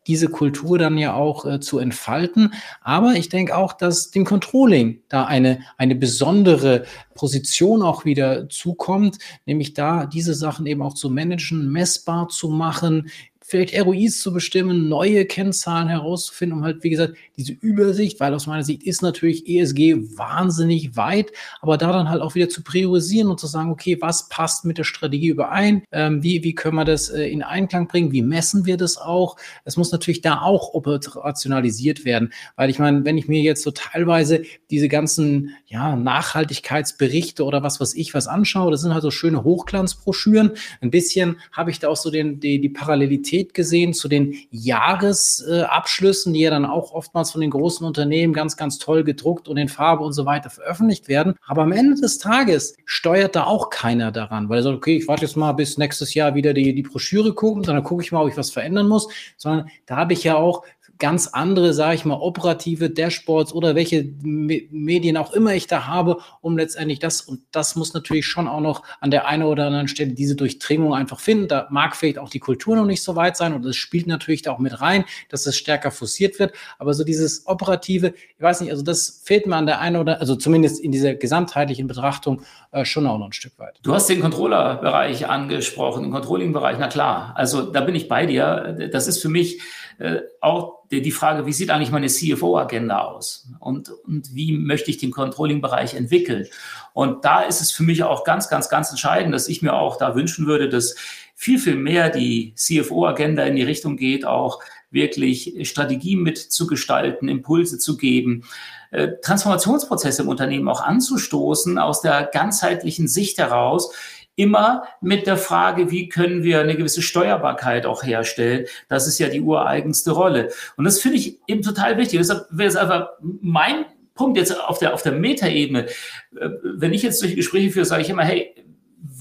diese 0.09 0.29
Kultur 0.29 0.79
dann 0.79 0.99
ja 0.99 1.15
auch 1.15 1.45
äh, 1.45 1.61
zu 1.61 1.79
entfalten. 1.79 2.55
Aber 2.81 3.13
ich 3.13 3.29
denke 3.29 3.57
auch, 3.57 3.75
dass 3.75 4.11
dem 4.11 4.25
Controlling 4.25 5.03
da 5.09 5.27
eine, 5.27 5.61
eine 5.77 5.95
besondere 5.95 6.85
Position 7.15 7.83
auch 7.83 8.05
wieder 8.05 8.49
zukommt, 8.49 9.19
nämlich 9.47 9.75
da 9.75 10.07
diese 10.07 10.35
Sachen 10.35 10.67
eben 10.67 10.83
auch 10.83 10.95
zu 10.95 11.11
managen, 11.11 11.71
messbar 11.71 12.29
zu 12.29 12.49
machen, 12.49 13.11
vielleicht 13.49 13.81
ROIs 13.81 14.21
zu 14.21 14.33
bestimmen, 14.33 14.91
neue 14.91 15.25
Kennzahlen 15.25 15.89
herauszufinden, 15.89 16.59
um 16.59 16.65
halt, 16.65 16.85
wie 16.85 16.91
gesagt, 16.91 17.15
diese 17.39 17.53
Übersicht, 17.53 18.21
weil 18.21 18.35
aus 18.35 18.47
meiner 18.47 18.63
Sicht 18.63 18.83
ist 18.83 19.01
natürlich 19.01 19.49
ESG 19.49 19.97
wahnsinnig 20.19 20.97
weit, 20.97 21.33
aber 21.63 21.79
da 21.79 21.91
dann 21.93 22.11
halt 22.11 22.21
auch 22.21 22.35
wieder 22.35 22.51
zu 22.51 22.63
priorisieren 22.63 23.31
und 23.31 23.41
zu 23.41 23.47
sagen, 23.47 23.71
okay, 23.71 23.97
was 24.01 24.29
passt 24.29 24.67
mit 24.67 24.77
der 24.77 24.85
Strategie 24.85 25.29
überein? 25.29 25.83
Ähm, 25.93 26.23
wie, 26.23 26.45
wie 26.45 26.55
können 26.55 26.77
wir 26.77 26.85
das 26.85 27.09
äh, 27.09 27.23
in 27.23 27.43
Einklang 27.43 27.89
bringen? 27.89 28.13
Wie 28.13 28.21
messen 28.21 28.67
wir 28.67 28.77
das 28.77 28.99
auch? 28.99 29.37
Es 29.65 29.79
muss 29.79 29.93
natürlich 29.93 30.21
da 30.21 30.43
auch 30.43 30.75
operationalisiert 30.75 32.05
werden, 32.05 32.35
weil 32.57 32.69
ich 32.69 32.79
meine, 32.79 33.07
wenn 33.07 33.17
ich 33.17 33.29
mir 33.29 33.41
jetzt 33.41 33.63
so 33.63 33.71
teilweise 33.71 34.43
diese 34.71 34.89
ganzen 34.89 35.55
ja, 35.67 35.97
Nachhaltigkeitsberichte 35.97 37.45
oder 37.45 37.63
was 37.63 37.81
weiß 37.81 37.95
ich 37.95 38.13
was 38.13 38.27
anschaue, 38.27 38.71
das 38.71 38.83
sind 38.83 38.93
halt 38.93 39.03
so 39.03 39.11
schöne 39.11 39.43
Hochglanzbroschüren. 39.43 40.53
Ein 40.83 40.91
bisschen 40.91 41.37
habe 41.53 41.71
ich 41.71 41.79
da 41.79 41.89
auch 41.89 41.97
so 41.97 42.11
den, 42.11 42.41
die, 42.41 42.61
die 42.61 42.69
Parallelität 42.69 43.38
gesehen 43.47 43.95
zu 43.95 44.09
den 44.09 44.35
Jahresabschlüssen, 44.51 46.33
die 46.33 46.41
ja 46.41 46.51
dann 46.51 46.67
auch 46.67 46.93
oftmals 46.93 47.31
von 47.31 47.41
den 47.41 47.51
großen 47.51 47.87
Unternehmen 47.87 48.33
ganz, 48.33 48.57
ganz 48.57 48.79
toll 48.79 49.05
gedruckt 49.05 49.49
und 49.49 49.57
in 49.57 49.69
Farbe 49.69 50.05
und 50.05 50.13
so 50.13 50.27
weiter 50.27 50.51
veröffentlicht 50.51 51.09
werden. 51.09 51.35
Aber 51.47 51.63
am 51.63 51.73
Ende 51.73 52.01
des 52.01 52.19
Tages 52.19 52.77
steuert 52.85 53.37
da 53.37 53.45
auch 53.45 53.71
keiner 53.71 54.13
daran, 54.13 54.49
weil 54.49 54.59
er 54.59 54.63
sagt, 54.63 54.77
okay, 54.77 54.97
ich 54.97 55.09
warte 55.09 55.25
jetzt 55.25 55.37
mal 55.37 55.53
bis 55.53 55.79
nächstes 55.79 56.15
Jahr 56.15 56.35
wieder 56.35 56.53
die, 56.53 56.75
die 56.75 56.83
Broschüre 56.83 57.35
gucken, 57.35 57.63
dann 57.63 57.83
gucke 57.83 58.03
ich 58.03 58.13
mal, 58.13 58.23
ob 58.23 58.29
ich 58.29 58.37
was 58.37 58.51
verändern 58.51 58.89
muss, 58.89 59.09
sondern 59.37 59.69
da 59.87 59.97
habe 59.97 60.13
ich 60.13 60.25
ja 60.25 60.37
auch 60.37 60.65
ganz 60.99 61.29
andere, 61.29 61.73
sage 61.73 61.95
ich 61.95 62.05
mal, 62.05 62.17
operative 62.17 62.91
Dashboards 62.91 63.53
oder 63.53 63.75
welche 63.75 64.05
Medien 64.23 65.17
auch 65.17 65.33
immer 65.33 65.55
ich 65.55 65.67
da 65.67 65.87
habe, 65.87 66.19
um 66.41 66.57
letztendlich 66.57 66.99
das, 66.99 67.21
und 67.21 67.43
das 67.53 67.77
muss 67.77 67.95
natürlich 67.95 68.27
schon 68.27 68.49
auch 68.49 68.61
noch 68.61 68.83
an 69.01 69.11
der 69.11 69.27
einen 69.27 69.45
oder 69.45 69.67
anderen 69.67 69.89
Stelle 69.89 70.13
diese 70.13 70.35
Durchdringung 70.35 70.95
einfach 70.95 71.21
finden. 71.21 71.49
Da 71.49 71.69
mag 71.71 71.95
vielleicht 71.95 72.19
auch 72.19 72.31
die 72.31 72.41
Kultur 72.41 72.77
noch 72.77 72.85
nicht 72.85 73.03
so 73.03 73.17
weit 73.17 73.37
sein 73.37 73.55
und 73.55 73.65
das 73.65 73.77
spielt 73.77 74.07
natürlich 74.07 74.43
da 74.43 74.53
auch 74.53 74.59
mit 74.59 74.81
rein, 74.81 75.05
dass 75.29 75.47
es 75.47 75.57
stärker 75.57 75.91
forciert 75.91 76.39
wird. 76.39 76.53
Aber 76.79 76.95
so 76.95 77.05
dieses 77.05 77.47
operative, 77.47 78.15
ich 78.37 78.43
weiß 78.43 78.61
nicht, 78.61 78.71
also 78.71 78.83
das 78.83 79.23
fehlt 79.25 79.47
mir 79.47 79.57
an 79.57 79.67
der 79.67 79.81
einen 79.81 79.97
oder, 79.97 80.21
also 80.21 80.35
zumindest 80.35 80.81
in 80.81 80.91
dieser 80.91 81.15
gesamtheitlichen 81.15 81.87
Betrachtung 81.87 82.43
äh, 82.73 82.85
schon 82.85 83.07
auch 83.07 83.19
noch 83.19 83.27
ein 83.27 83.33
Stück 83.33 83.59
weit. 83.59 83.79
Du 83.83 83.95
hast 83.95 84.09
den 84.09 84.21
Controller-Bereich 84.21 85.29
angesprochen, 85.29 86.03
den 86.03 86.13
Controlling-Bereich, 86.13 86.77
na 86.81 86.89
klar. 86.89 87.33
Also 87.37 87.63
da 87.63 87.81
bin 87.83 87.95
ich 87.95 88.09
bei 88.09 88.27
dir. 88.27 88.77
Das 88.93 89.07
ist 89.07 89.23
für 89.23 89.29
mich 89.29 89.61
äh, 89.99 90.21
auch 90.41 90.79
die, 90.91 91.11
Frage, 91.11 91.45
wie 91.45 91.53
sieht 91.53 91.71
eigentlich 91.71 91.91
meine 91.91 92.07
CFO-Agenda 92.07 93.03
aus 93.03 93.49
und, 93.61 93.91
und 94.07 94.35
wie 94.35 94.53
möchte 94.53 94.91
ich 94.91 94.99
den 94.99 95.11
Controlling-Bereich 95.11 95.95
entwickeln? 95.95 96.47
Und 96.95 97.25
da 97.25 97.43
ist 97.43 97.61
es 97.61 97.73
für 97.73 97.83
mich 97.83 98.05
auch 98.05 98.25
ganz, 98.25 98.49
ganz, 98.49 98.69
ganz 98.69 98.91
entscheidend, 98.91 99.35
dass 99.35 99.49
ich 99.49 99.61
mir 99.61 99.75
auch 99.75 99.97
da 99.97 100.15
wünschen 100.15 100.47
würde, 100.47 100.69
dass 100.69 100.95
viel, 101.35 101.59
viel 101.59 101.77
mehr 101.77 102.11
die 102.11 102.55
CFO-Agenda 102.55 103.45
in 103.45 103.57
die 103.57 103.63
Richtung 103.63 103.97
geht, 103.97 104.25
auch 104.25 104.61
wirklich 104.91 105.69
Strategien 105.69 106.23
mitzugestalten, 106.23 107.29
Impulse 107.29 107.79
zu 107.79 107.97
geben, 107.97 108.45
äh, 108.91 109.09
Transformationsprozesse 109.23 110.23
im 110.23 110.29
Unternehmen 110.29 110.69
auch 110.69 110.81
anzustoßen 110.81 111.79
aus 111.79 112.01
der 112.01 112.25
ganzheitlichen 112.25 113.09
Sicht 113.09 113.39
heraus, 113.39 113.93
immer 114.39 114.85
mit 115.01 115.27
der 115.27 115.37
Frage, 115.37 115.91
wie 115.91 116.09
können 116.09 116.45
wir 116.45 116.61
eine 116.61 116.77
gewisse 116.77 117.03
Steuerbarkeit 117.03 117.87
auch 117.87 118.05
herstellen. 118.05 118.67
Das 118.89 119.09
ist 119.09 119.19
ja 119.19 119.29
die 119.29 119.41
ureigenste 119.41 120.13
Rolle. 120.13 120.51
Und 120.77 120.85
das 120.85 121.01
finde 121.01 121.19
ich 121.19 121.39
eben 121.49 121.63
total 121.63 121.99
wichtig. 121.99 122.21
Deshalb 122.21 122.47
wäre 122.51 122.69
es 122.69 122.77
einfach 122.77 123.11
mein 123.21 123.85
Punkt 124.15 124.39
jetzt 124.39 124.59
auf 124.59 124.79
der, 124.79 124.95
auf 124.95 125.03
der 125.03 125.13
Metaebene. 125.13 125.87
Äh, 125.87 126.51
wenn 126.63 126.93
ich 126.93 127.03
jetzt 127.03 127.21
durch 127.21 127.35
Gespräche 127.35 127.71
führe, 127.71 127.85
sage 127.85 128.03
ich 128.03 128.11
immer, 128.11 128.25
hey, 128.25 128.55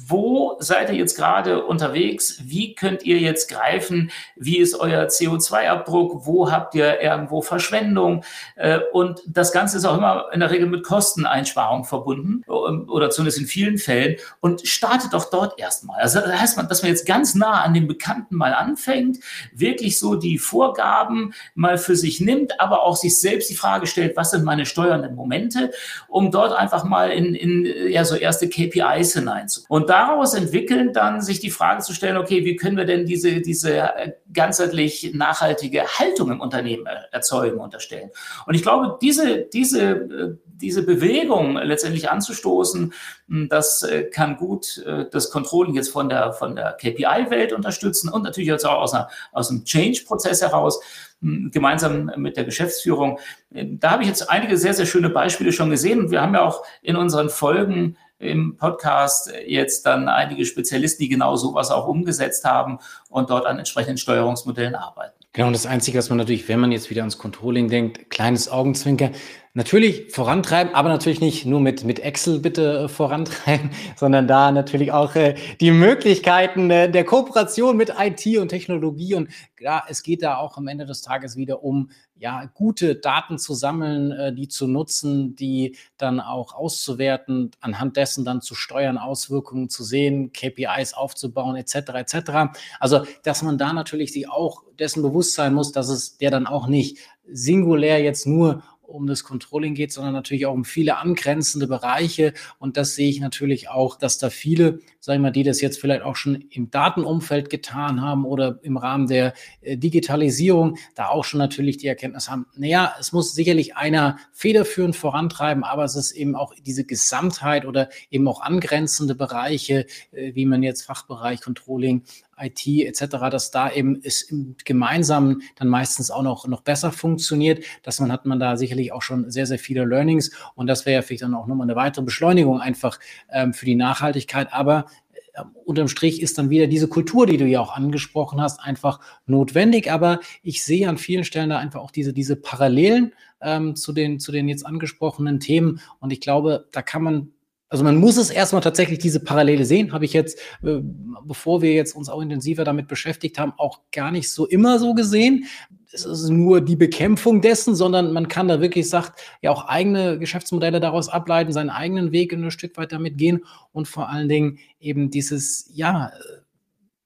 wo 0.09 0.55
seid 0.59 0.89
ihr 0.89 0.95
jetzt 0.95 1.17
gerade 1.17 1.65
unterwegs? 1.65 2.39
Wie 2.43 2.75
könnt 2.75 3.03
ihr 3.03 3.19
jetzt 3.19 3.49
greifen? 3.49 4.11
Wie 4.35 4.57
ist 4.57 4.79
euer 4.79 5.07
CO2-Abdruck? 5.07 6.25
Wo 6.25 6.49
habt 6.49 6.75
ihr 6.75 7.01
irgendwo 7.01 7.41
Verschwendung? 7.41 8.23
Äh, 8.55 8.79
und 8.93 9.21
das 9.27 9.51
Ganze 9.51 9.77
ist 9.77 9.85
auch 9.85 9.97
immer 9.97 10.27
in 10.31 10.39
der 10.39 10.49
Regel 10.49 10.67
mit 10.67 10.83
Kosteneinsparung 10.83 11.83
verbunden 11.83 12.43
ähm, 12.47 12.87
oder 12.89 13.09
zumindest 13.09 13.39
in 13.39 13.47
vielen 13.47 13.77
Fällen. 13.77 14.15
Und 14.39 14.65
startet 14.65 15.13
doch 15.13 15.29
dort 15.29 15.59
erstmal. 15.59 15.99
Also 16.01 16.21
das 16.21 16.31
heißt, 16.31 16.57
dass 16.69 16.81
man 16.81 16.91
jetzt 16.91 17.05
ganz 17.05 17.35
nah 17.35 17.61
an 17.61 17.73
den 17.73 17.87
Bekannten 17.87 18.35
mal 18.35 18.53
anfängt, 18.53 19.19
wirklich 19.53 19.99
so 19.99 20.15
die 20.15 20.37
Vorgaben 20.37 21.33
mal 21.53 21.77
für 21.77 21.95
sich 21.97 22.21
nimmt, 22.21 22.59
aber 22.61 22.83
auch 22.83 22.95
sich 22.95 23.19
selbst 23.19 23.49
die 23.49 23.55
Frage 23.55 23.87
stellt, 23.87 24.15
was 24.15 24.31
sind 24.31 24.45
meine 24.45 24.65
steuernden 24.65 25.15
Momente, 25.15 25.71
um 26.07 26.31
dort 26.31 26.53
einfach 26.53 26.85
mal 26.85 27.11
in, 27.11 27.35
in 27.35 27.91
ja, 27.91 28.05
so 28.05 28.15
erste 28.15 28.47
KPIs 28.47 29.13
hineinzukommen. 29.13 29.83
Und 29.83 29.89
daraus 29.97 30.35
entwickeln 30.35 30.93
dann 30.93 31.21
sich 31.21 31.39
die 31.39 31.49
Frage 31.49 31.81
zu 31.81 31.93
stellen, 31.93 32.17
okay, 32.17 32.45
wie 32.45 32.55
können 32.55 32.77
wir 32.77 32.85
denn 32.85 33.05
diese, 33.05 33.41
diese 33.41 33.89
ganzheitlich 34.31 35.11
nachhaltige 35.13 35.85
Haltung 35.87 36.31
im 36.31 36.39
Unternehmen 36.39 36.85
erzeugen, 37.11 37.59
unterstellen? 37.59 38.11
Und 38.45 38.53
ich 38.53 38.61
glaube, 38.61 38.99
diese, 39.01 39.47
diese, 39.51 40.37
diese 40.45 40.83
Bewegung 40.83 41.57
letztendlich 41.57 42.11
anzustoßen, 42.11 42.93
hm, 43.27 43.49
das 43.49 43.81
äh, 43.83 44.03
kann 44.03 44.37
gut 44.37 44.83
äh, 44.85 45.05
das 45.11 45.31
Controlling 45.31 45.73
jetzt 45.73 45.89
von 45.89 46.09
der, 46.09 46.33
von 46.33 46.55
der 46.55 46.73
KPI-Welt 46.73 47.53
unterstützen 47.53 48.09
und 48.09 48.23
natürlich 48.23 48.49
jetzt 48.49 48.65
auch 48.65 48.79
aus, 48.79 48.93
einer, 48.93 49.09
aus 49.31 49.49
einem 49.49 49.65
Change-Prozess 49.65 50.41
heraus 50.41 50.79
hm, 51.21 51.49
gemeinsam 51.51 52.11
mit 52.17 52.37
der 52.37 52.43
Geschäftsführung. 52.43 53.19
Da 53.49 53.91
habe 53.91 54.03
ich 54.03 54.09
jetzt 54.09 54.29
einige 54.29 54.57
sehr, 54.57 54.75
sehr 54.75 54.85
schöne 54.85 55.09
Beispiele 55.09 55.51
schon 55.51 55.71
gesehen. 55.71 56.11
Wir 56.11 56.21
haben 56.21 56.35
ja 56.35 56.43
auch 56.43 56.63
in 56.83 56.95
unseren 56.95 57.29
Folgen 57.29 57.97
im 58.19 58.57
Podcast 58.57 59.31
jetzt 59.45 59.85
dann 59.85 60.07
einige 60.07 60.45
Spezialisten, 60.45 61.03
die 61.03 61.09
genau 61.09 61.35
sowas 61.35 61.71
auch 61.71 61.87
umgesetzt 61.87 62.45
haben 62.45 62.79
und 63.09 63.29
dort 63.29 63.45
an 63.45 63.59
entsprechenden 63.59 63.97
Steuerungsmodellen 63.97 64.75
arbeiten. 64.75 65.13
Genau, 65.33 65.47
und 65.47 65.53
das 65.53 65.67
Einzige, 65.67 65.99
was 65.99 66.09
man 66.09 66.17
natürlich, 66.17 66.47
wenn 66.49 66.59
man 66.59 66.71
jetzt 66.71 66.89
wieder 66.89 67.03
ans 67.03 67.19
Controlling 67.19 67.69
denkt, 67.69 68.09
kleines 68.09 68.49
Augenzwinker, 68.49 69.11
natürlich 69.53 70.11
vorantreiben, 70.11 70.73
aber 70.73 70.89
natürlich 70.89 71.19
nicht 71.19 71.45
nur 71.45 71.59
mit, 71.59 71.83
mit 71.83 71.99
Excel 71.99 72.39
bitte 72.39 72.85
äh, 72.85 72.87
vorantreiben, 72.87 73.71
sondern 73.95 74.27
da 74.27 74.51
natürlich 74.51 74.91
auch 74.91 75.15
äh, 75.15 75.35
die 75.61 75.71
Möglichkeiten 75.71 76.71
äh, 76.71 76.91
der 76.91 77.03
Kooperation 77.03 77.77
mit 77.77 77.93
IT 77.99 78.37
und 78.37 78.49
Technologie. 78.49 79.13
Und 79.13 79.29
ja, 79.59 79.83
es 79.87 80.01
geht 80.01 80.23
da 80.23 80.37
auch 80.37 80.57
am 80.57 80.67
Ende 80.67 80.85
des 80.85 81.01
Tages 81.01 81.35
wieder 81.35 81.63
um 81.63 81.89
ja, 82.19 82.45
gute 82.53 82.95
Daten 82.95 83.37
zu 83.37 83.53
sammeln, 83.53 84.11
äh, 84.11 84.33
die 84.33 84.47
zu 84.47 84.67
nutzen, 84.67 85.35
die 85.35 85.75
dann 85.97 86.19
auch 86.19 86.53
auszuwerten, 86.53 87.51
anhand 87.59 87.97
dessen 87.97 88.25
dann 88.25 88.41
zu 88.41 88.55
steuern, 88.55 88.97
Auswirkungen 88.97 89.69
zu 89.69 89.83
sehen, 89.83 90.31
KPIs 90.31 90.93
aufzubauen, 90.93 91.55
etc. 91.55 91.75
etc. 91.95 92.31
Also, 92.79 93.05
dass 93.23 93.41
man 93.43 93.57
da 93.57 93.73
natürlich 93.73 94.13
sich 94.13 94.29
auch 94.29 94.63
dessen 94.79 95.01
bewusst 95.01 95.33
sein 95.33 95.53
muss, 95.53 95.71
dass 95.71 95.89
es 95.89 96.17
der 96.17 96.31
dann 96.31 96.47
auch 96.47 96.67
nicht 96.67 96.97
singulär 97.29 98.01
jetzt 98.01 98.25
nur 98.25 98.63
um 98.87 99.07
das 99.07 99.23
Controlling 99.23 99.75
geht, 99.75 99.91
sondern 99.91 100.13
natürlich 100.13 100.45
auch 100.45 100.53
um 100.53 100.65
viele 100.65 100.97
angrenzende 100.97 101.67
Bereiche. 101.67 102.33
Und 102.57 102.77
das 102.77 102.95
sehe 102.95 103.09
ich 103.09 103.19
natürlich 103.19 103.69
auch, 103.69 103.97
dass 103.97 104.17
da 104.17 104.29
viele, 104.29 104.79
sagen 104.99 105.21
wir 105.21 105.27
mal, 105.27 105.31
die 105.31 105.43
das 105.43 105.61
jetzt 105.61 105.79
vielleicht 105.79 106.01
auch 106.01 106.15
schon 106.15 106.45
im 106.49 106.71
Datenumfeld 106.71 107.49
getan 107.49 108.01
haben 108.01 108.25
oder 108.25 108.59
im 108.63 108.77
Rahmen 108.77 109.07
der 109.07 109.33
äh, 109.61 109.77
Digitalisierung, 109.77 110.77
da 110.95 111.09
auch 111.09 111.25
schon 111.25 111.37
natürlich 111.37 111.77
die 111.77 111.87
Erkenntnis 111.87 112.29
haben, 112.29 112.47
naja, 112.55 112.95
es 112.99 113.11
muss 113.11 113.35
sicherlich 113.35 113.75
einer 113.75 114.17
federführend 114.31 114.95
vorantreiben, 114.95 115.63
aber 115.63 115.83
es 115.83 115.95
ist 115.95 116.11
eben 116.11 116.35
auch 116.35 116.53
diese 116.65 116.85
Gesamtheit 116.85 117.65
oder 117.65 117.89
eben 118.09 118.27
auch 118.27 118.41
angrenzende 118.41 119.15
Bereiche, 119.15 119.85
äh, 120.11 120.33
wie 120.35 120.45
man 120.45 120.63
jetzt 120.63 120.83
Fachbereich 120.83 121.41
Controlling 121.41 122.03
IT 122.39 122.67
etc., 122.67 123.17
dass 123.31 123.51
da 123.51 123.71
eben 123.71 123.99
es 124.03 124.23
im 124.23 124.55
Gemeinsamen 124.63 125.41
dann 125.55 125.67
meistens 125.67 126.11
auch 126.11 126.23
noch, 126.23 126.47
noch 126.47 126.61
besser 126.61 126.91
funktioniert. 126.91 127.63
Dass 127.83 127.99
man 127.99 128.11
hat 128.11 128.25
man 128.25 128.39
da 128.39 128.57
sicherlich 128.57 128.91
auch 128.91 129.01
schon 129.01 129.29
sehr, 129.29 129.45
sehr 129.45 129.59
viele 129.59 129.85
Learnings 129.85 130.31
und 130.55 130.67
das 130.67 130.85
wäre 130.85 130.95
ja 130.95 131.01
vielleicht 131.01 131.23
dann 131.23 131.33
auch 131.33 131.47
nochmal 131.47 131.65
eine 131.65 131.75
weitere 131.75 132.03
Beschleunigung 132.03 132.59
einfach 132.59 132.99
ähm, 133.31 133.53
für 133.53 133.65
die 133.65 133.75
Nachhaltigkeit. 133.75 134.53
Aber 134.53 134.85
äh, 135.33 135.43
unterm 135.65 135.87
Strich 135.87 136.21
ist 136.21 136.37
dann 136.37 136.49
wieder 136.49 136.67
diese 136.67 136.87
Kultur, 136.87 137.25
die 137.25 137.37
du 137.37 137.45
ja 137.45 137.59
auch 137.59 137.75
angesprochen 137.75 138.41
hast, 138.41 138.59
einfach 138.59 138.99
notwendig. 139.25 139.91
Aber 139.91 140.19
ich 140.43 140.63
sehe 140.63 140.89
an 140.89 140.97
vielen 140.97 141.23
Stellen 141.23 141.49
da 141.49 141.57
einfach 141.57 141.81
auch 141.81 141.91
diese, 141.91 142.13
diese 142.13 142.35
Parallelen 142.35 143.13
ähm, 143.41 143.75
zu, 143.75 143.93
den, 143.93 144.19
zu 144.19 144.31
den 144.31 144.49
jetzt 144.49 144.65
angesprochenen 144.65 145.39
Themen. 145.39 145.79
Und 145.99 146.11
ich 146.11 146.21
glaube, 146.21 146.67
da 146.71 146.81
kann 146.81 147.03
man 147.03 147.33
also 147.69 147.83
man 147.83 147.97
muss 147.97 148.17
es 148.17 148.29
erstmal 148.29 148.61
tatsächlich 148.61 148.99
diese 148.99 149.19
Parallele 149.19 149.65
sehen, 149.65 149.91
habe 149.91 150.05
ich 150.05 150.13
jetzt, 150.13 150.39
äh, 150.63 150.79
bevor 151.23 151.61
wir 151.61 151.73
jetzt 151.73 151.95
uns 151.95 152.07
auch 152.07 152.21
intensiver 152.21 152.63
damit 152.63 152.87
beschäftigt 152.87 153.37
haben, 153.39 153.53
auch 153.57 153.81
gar 153.91 154.11
nicht 154.11 154.31
so 154.31 154.45
immer 154.45 154.79
so 154.79 154.93
gesehen. 154.93 155.45
Es 155.91 156.05
ist 156.05 156.29
nur 156.29 156.61
die 156.61 156.75
Bekämpfung 156.75 157.41
dessen, 157.41 157.75
sondern 157.75 158.13
man 158.13 158.27
kann 158.27 158.47
da 158.47 158.61
wirklich 158.61 158.89
sagt, 158.89 159.19
ja 159.41 159.51
auch 159.51 159.67
eigene 159.67 160.17
Geschäftsmodelle 160.19 160.79
daraus 160.79 161.09
ableiten, 161.09 161.51
seinen 161.51 161.69
eigenen 161.69 162.11
Weg 162.11 162.31
ein 162.33 162.51
Stück 162.51 162.77
weit 162.77 162.91
damit 162.91 163.17
gehen 163.17 163.43
und 163.73 163.87
vor 163.87 164.09
allen 164.09 164.29
Dingen 164.29 164.59
eben 164.79 165.09
dieses, 165.09 165.69
ja, 165.73 166.11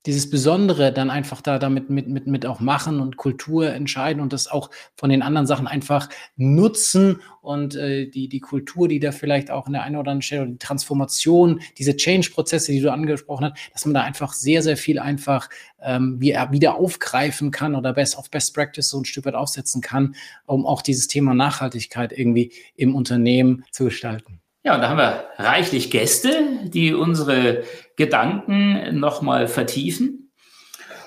dieses 0.06 0.30
Besondere 0.30 0.92
dann 0.92 1.10
einfach 1.10 1.42
da 1.42 1.60
damit 1.60 1.90
mit, 1.90 2.08
mit, 2.08 2.26
mit 2.26 2.46
auch 2.46 2.60
machen 2.60 3.00
und 3.00 3.18
Kultur 3.18 3.72
entscheiden 3.72 4.22
und 4.22 4.34
das 4.34 4.48
auch 4.48 4.72
von 4.96 5.10
den 5.10 5.22
anderen 5.22 5.46
Sachen 5.46 5.68
einfach 5.68 6.10
nutzen 6.36 7.22
und 7.42 7.76
äh, 7.76 8.08
die, 8.08 8.28
die 8.28 8.40
Kultur, 8.40 8.88
die 8.88 9.00
da 9.00 9.12
vielleicht 9.12 9.52
auch 9.52 9.68
in 9.68 9.74
der 9.74 9.84
einen 9.84 9.96
oder 9.96 10.12
anderen 10.12 10.22
Stelle, 10.24 10.48
die 10.48 10.58
Transformation, 10.58 11.62
diese 11.78 11.96
Change-Prozesse, 11.96 12.72
die 12.72 12.82
du 12.82 12.92
angesprochen 12.92 13.46
hast, 13.46 13.74
dass 13.74 13.86
man 13.86 13.94
da 13.94 14.02
einfach 14.02 14.34
sehr, 14.34 14.64
sehr 14.64 14.78
viel 14.78 15.00
einfach 15.00 15.50
ähm, 15.82 16.20
wieder 16.20 16.76
aufgreifen 16.76 17.52
kann 17.52 17.76
oder 17.76 17.94
best 17.94 18.18
auf 18.18 18.30
Best 18.30 18.56
Practice 18.56 18.90
so 18.90 19.00
ein 19.00 19.06
Stück 19.06 19.26
weit 19.26 19.36
aufsetzen 19.36 19.82
kann, 19.82 20.16
um 20.46 20.66
auch 20.66 20.82
dieses 20.82 21.08
Thema 21.08 21.34
Nachhaltigkeit 21.34 22.12
irgendwie 22.12 22.54
im 22.76 22.96
Unternehmen 22.96 23.66
zu 23.72 23.86
gestalten. 23.86 24.41
Ja, 24.64 24.76
und 24.76 24.82
da 24.82 24.90
haben 24.90 24.98
wir 24.98 25.26
reichlich 25.38 25.90
Gäste, 25.90 26.30
die 26.66 26.94
unsere 26.94 27.64
Gedanken 27.96 29.00
nochmal 29.00 29.48
vertiefen. 29.48 30.32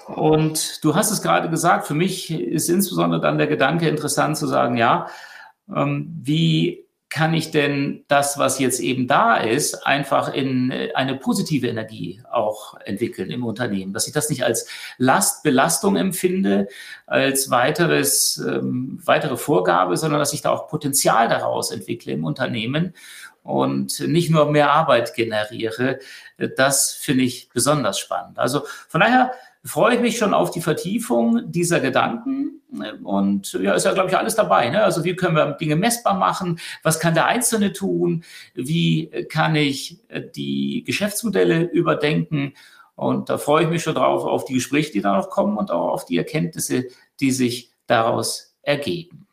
Und 0.07 0.85
du 0.85 0.95
hast 0.95 1.11
es 1.11 1.23
gerade 1.23 1.49
gesagt, 1.49 1.87
für 1.87 1.95
mich 1.95 2.31
ist 2.31 2.69
insbesondere 2.69 3.21
dann 3.21 3.39
der 3.39 3.47
Gedanke 3.47 3.89
interessant 3.89 4.37
zu 4.37 4.47
sagen, 4.47 4.77
ja, 4.77 5.07
ähm, 5.75 6.21
wie 6.23 6.84
kann 7.15 7.33
ich 7.33 7.53
denn 7.53 8.05
das, 8.09 8.39
was 8.39 8.59
jetzt 8.59 8.81
eben 8.81 9.07
da 9.07 9.37
ist, 9.37 9.87
einfach 9.87 10.35
in 10.35 10.73
eine 10.97 11.15
positive 11.15 11.69
Energie 11.69 12.21
auch 12.29 12.75
entwickeln 12.85 13.31
im 13.31 13.45
Unternehmen, 13.45 13.93
dass 13.93 14.09
ich 14.09 14.13
das 14.13 14.31
nicht 14.31 14.43
als 14.43 14.67
Last, 14.99 15.45
Belastung 15.45 15.95
empfinde, 15.95 16.67
als 17.07 17.51
weiteres, 17.51 18.45
ähm, 18.45 18.99
weitere 19.05 19.37
Vorgabe, 19.37 19.97
sondern 19.97 20.19
dass 20.19 20.33
ich 20.33 20.43
da 20.43 20.51
auch 20.51 20.67
Potenzial 20.67 21.29
daraus 21.29 21.71
entwickle 21.71 22.13
im 22.13 22.25
Unternehmen 22.25 22.95
und 23.45 24.01
nicht 24.01 24.31
nur 24.31 24.51
mehr 24.51 24.73
Arbeit 24.73 25.15
generiere. 25.15 26.01
Das 26.57 26.95
finde 26.95 27.23
ich 27.23 27.49
besonders 27.51 28.01
spannend. 28.01 28.41
Also 28.41 28.63
von 28.89 29.01
daher 29.01 29.31
freue 29.65 29.97
ich 29.97 30.01
mich 30.01 30.19
schon 30.19 30.35
auf 30.35 30.51
die 30.51 30.61
Vertiefung 30.61 31.51
dieser 31.51 31.81
Gedanken. 31.81 32.61
Und 33.03 33.53
ja, 33.55 33.75
ist 33.75 33.85
ja, 33.85 33.93
glaube 33.93 34.11
ich, 34.11 34.17
alles 34.17 34.35
dabei. 34.35 34.69
Ne? 34.69 34.83
Also 34.83 35.05
wie 35.05 35.15
können 35.17 35.37
wir 35.37 35.53
Dinge 35.53 35.77
messbar 35.77 36.15
machen? 36.15 36.59
Was 36.83 37.01
kann 37.01 37.15
der 37.15 37.27
Einzelne 37.27 37.73
tun? 37.73 38.25
Wie 38.55 39.09
kann 39.29 39.55
ich 39.55 39.99
die 40.37 40.83
Geschäftsmodelle 40.85 41.63
überdenken? 41.63 42.55
Und 42.97 43.31
da 43.31 43.39
freue 43.39 43.65
ich 43.65 43.71
mich 43.71 43.83
schon 43.83 43.95
drauf, 43.95 44.25
auf 44.25 44.45
die 44.45 44.55
Gespräche, 44.55 44.93
die 44.93 45.01
da 45.01 45.17
noch 45.17 45.31
kommen 45.31 45.57
und 45.57 45.71
auch 45.71 45.93
auf 45.93 46.05
die 46.05 46.19
Erkenntnisse, 46.19 46.87
die 47.21 47.31
sich 47.31 47.71
daraus 47.87 48.57
ergeben. 48.63 49.24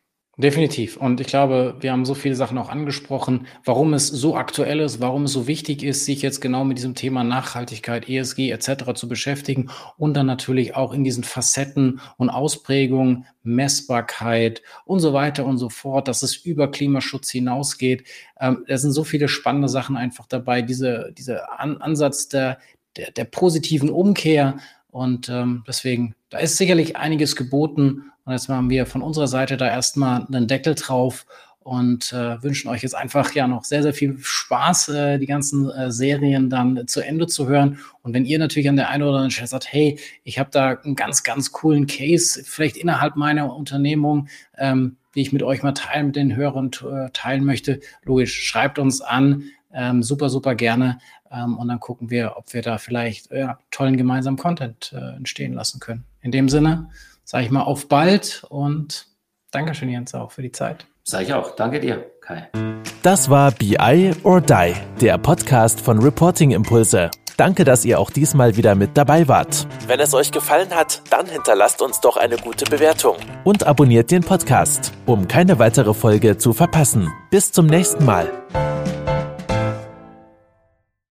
Definitiv. 0.42 0.98
Und 0.98 1.22
ich 1.22 1.28
glaube, 1.28 1.76
wir 1.82 1.92
haben 1.92 2.04
so 2.04 2.16
viele 2.16 2.34
Sachen 2.34 2.58
auch 2.58 2.70
angesprochen, 2.70 3.46
warum 3.64 3.94
es 3.94 4.08
so 4.08 4.36
aktuell 4.36 4.80
ist, 4.80 5.00
warum 5.00 5.26
es 5.26 5.34
so 5.34 5.46
wichtig 5.46 5.84
ist, 5.84 6.06
sich 6.06 6.24
jetzt 6.24 6.42
genau 6.42 6.64
mit 6.64 6.80
diesem 6.80 6.96
Thema 6.96 7.24
Nachhaltigkeit, 7.24 8.10
ESG 8.10 8.50
etc. 8.50 8.96
zu 8.96 9.08
beschäftigen 9.08 9.70
und 9.98 10.16
dann 10.16 10.26
natürlich 10.26 10.76
auch 10.76 10.94
in 10.94 11.04
diesen 11.04 11.24
Facetten 11.24 12.02
und 12.18 12.32
Ausprägungen, 12.32 13.28
Messbarkeit 13.44 14.64
und 14.86 15.00
so 15.00 15.14
weiter 15.14 15.46
und 15.46 15.60
so 15.60 15.70
fort, 15.70 16.08
dass 16.08 16.24
es 16.24 16.38
über 16.38 16.72
Klimaschutz 16.72 17.30
hinausgeht. 17.30 18.08
Ähm, 18.40 18.66
da 18.68 18.80
sind 18.80 18.94
so 18.94 19.04
viele 19.04 19.28
spannende 19.28 19.70
Sachen 19.70 19.96
einfach 19.96 20.26
dabei. 20.26 20.64
Diese, 20.64 21.14
dieser 21.16 21.60
An 21.60 21.78
Ansatz 21.82 22.30
der, 22.30 22.58
der, 22.98 23.12
der 23.12 23.26
positiven 23.26 23.92
Umkehr 23.92 24.58
und 24.92 25.30
ähm, 25.30 25.64
deswegen, 25.68 26.16
da 26.30 26.40
ist 26.40 26.58
sicherlich 26.58 26.98
einiges 26.98 27.36
geboten. 27.36 28.12
Und 28.26 28.34
jetzt 28.34 28.50
machen 28.50 28.70
wir 28.70 28.86
von 28.86 29.02
unserer 29.02 29.28
Seite 29.28 29.58
da 29.58 29.68
erstmal 29.68 30.26
einen 30.28 30.48
Deckel 30.48 30.76
drauf 30.76 31.26
und 31.64 32.12
äh, 32.12 32.42
wünschen 32.42 32.70
euch 32.70 32.82
jetzt 32.82 32.96
einfach 32.96 33.34
ja 33.34 33.48
noch 33.48 33.64
sehr, 33.64 33.84
sehr 33.84 33.94
viel 33.94 34.18
Spaß, 34.20 34.90
äh, 34.90 35.20
die 35.20 35.28
ganzen 35.28 35.70
äh, 35.70 35.92
Serien 35.92 36.50
dann 36.50 36.88
zu 36.88 37.02
Ende 37.02 37.28
zu 37.28 37.48
hören. 37.48 37.80
Und 38.02 38.14
wenn 38.14 38.26
ihr 38.26 38.40
natürlich 38.40 38.68
an 38.68 38.76
der 38.76 38.90
einen 38.90 39.04
oder 39.04 39.14
anderen 39.14 39.32
Stelle 39.32 39.48
sagt, 39.48 39.72
hey, 39.72 40.00
ich 40.24 40.40
habe 40.40 40.50
da 40.52 40.72
einen 40.72 40.96
ganz, 40.96 41.24
ganz 41.24 41.52
coolen 41.52 41.86
Case, 41.86 42.44
vielleicht 42.44 42.78
innerhalb 42.78 43.16
meiner 43.16 43.56
Unternehmung, 43.56 44.28
ähm, 44.58 44.98
die 45.14 45.22
ich 45.22 45.34
mit 45.34 45.44
euch 45.44 45.62
mal 45.62 45.74
teilen, 45.74 46.08
mit 46.08 46.16
den 46.16 46.36
Hörern 46.36 46.72
äh, 46.84 47.10
teilen 47.12 47.46
möchte, 47.46 47.80
logisch, 48.04 48.44
schreibt 48.44 48.80
uns 48.80 49.02
an. 49.02 49.44
Ähm, 49.74 50.04
super, 50.04 50.30
super 50.30 50.56
gerne. 50.56 51.00
Ähm, 51.32 51.58
und 51.58 51.68
dann 51.68 51.80
gucken 51.80 52.10
wir, 52.10 52.34
ob 52.38 52.54
wir 52.54 52.62
da 52.62 52.78
vielleicht 52.78 53.32
ja, 53.32 53.58
tollen 53.72 53.98
gemeinsamen 53.98 54.38
Content 54.38 54.94
äh, 54.94 55.16
entstehen 55.16 55.54
lassen 55.54 55.80
können. 55.80 56.06
In 56.22 56.32
dem 56.32 56.50
Sinne, 56.50 56.90
sage 57.24 57.46
ich 57.46 57.52
mal, 57.52 57.64
auf 57.64 57.88
bald 57.88 58.46
und 58.50 59.08
Dankeschön, 59.52 59.90
Jens, 59.90 60.14
auch 60.14 60.32
für 60.32 60.42
die 60.42 60.52
Zeit. 60.52 60.86
Sage 61.04 61.26
ich 61.26 61.34
auch. 61.34 61.56
Danke 61.56 61.80
dir, 61.80 62.06
Kai. 62.22 62.50
Das 63.04 63.30
war 63.30 63.52
BI 63.52 64.14
or 64.24 64.42
Die, 64.42 64.74
der 65.02 65.18
Podcast 65.18 65.82
von 65.82 66.00
Reporting 66.00 66.52
Impulse. 66.52 67.10
Danke, 67.38 67.64
dass 67.64 67.86
ihr 67.86 68.00
auch 68.00 68.12
diesmal 68.12 68.56
wieder 68.56 68.76
mit 68.76 68.92
dabei 68.96 69.28
wart. 69.28 69.68
Wenn 69.88 70.00
es 70.00 70.14
euch 70.14 70.32
gefallen 70.32 70.70
hat, 70.70 71.02
dann 71.10 71.26
hinterlasst 71.26 71.82
uns 71.82 72.00
doch 72.00 72.18
eine 72.18 72.38
gute 72.38 72.66
Bewertung 72.66 73.16
und 73.44 73.66
abonniert 73.66 74.12
den 74.12 74.22
Podcast, 74.22 74.94
um 75.08 75.28
keine 75.28 75.58
weitere 75.58 75.94
Folge 75.96 76.38
zu 76.38 76.54
verpassen. 76.54 77.12
Bis 77.32 77.52
zum 77.52 77.66
nächsten 77.66 78.06
Mal. 78.06 78.30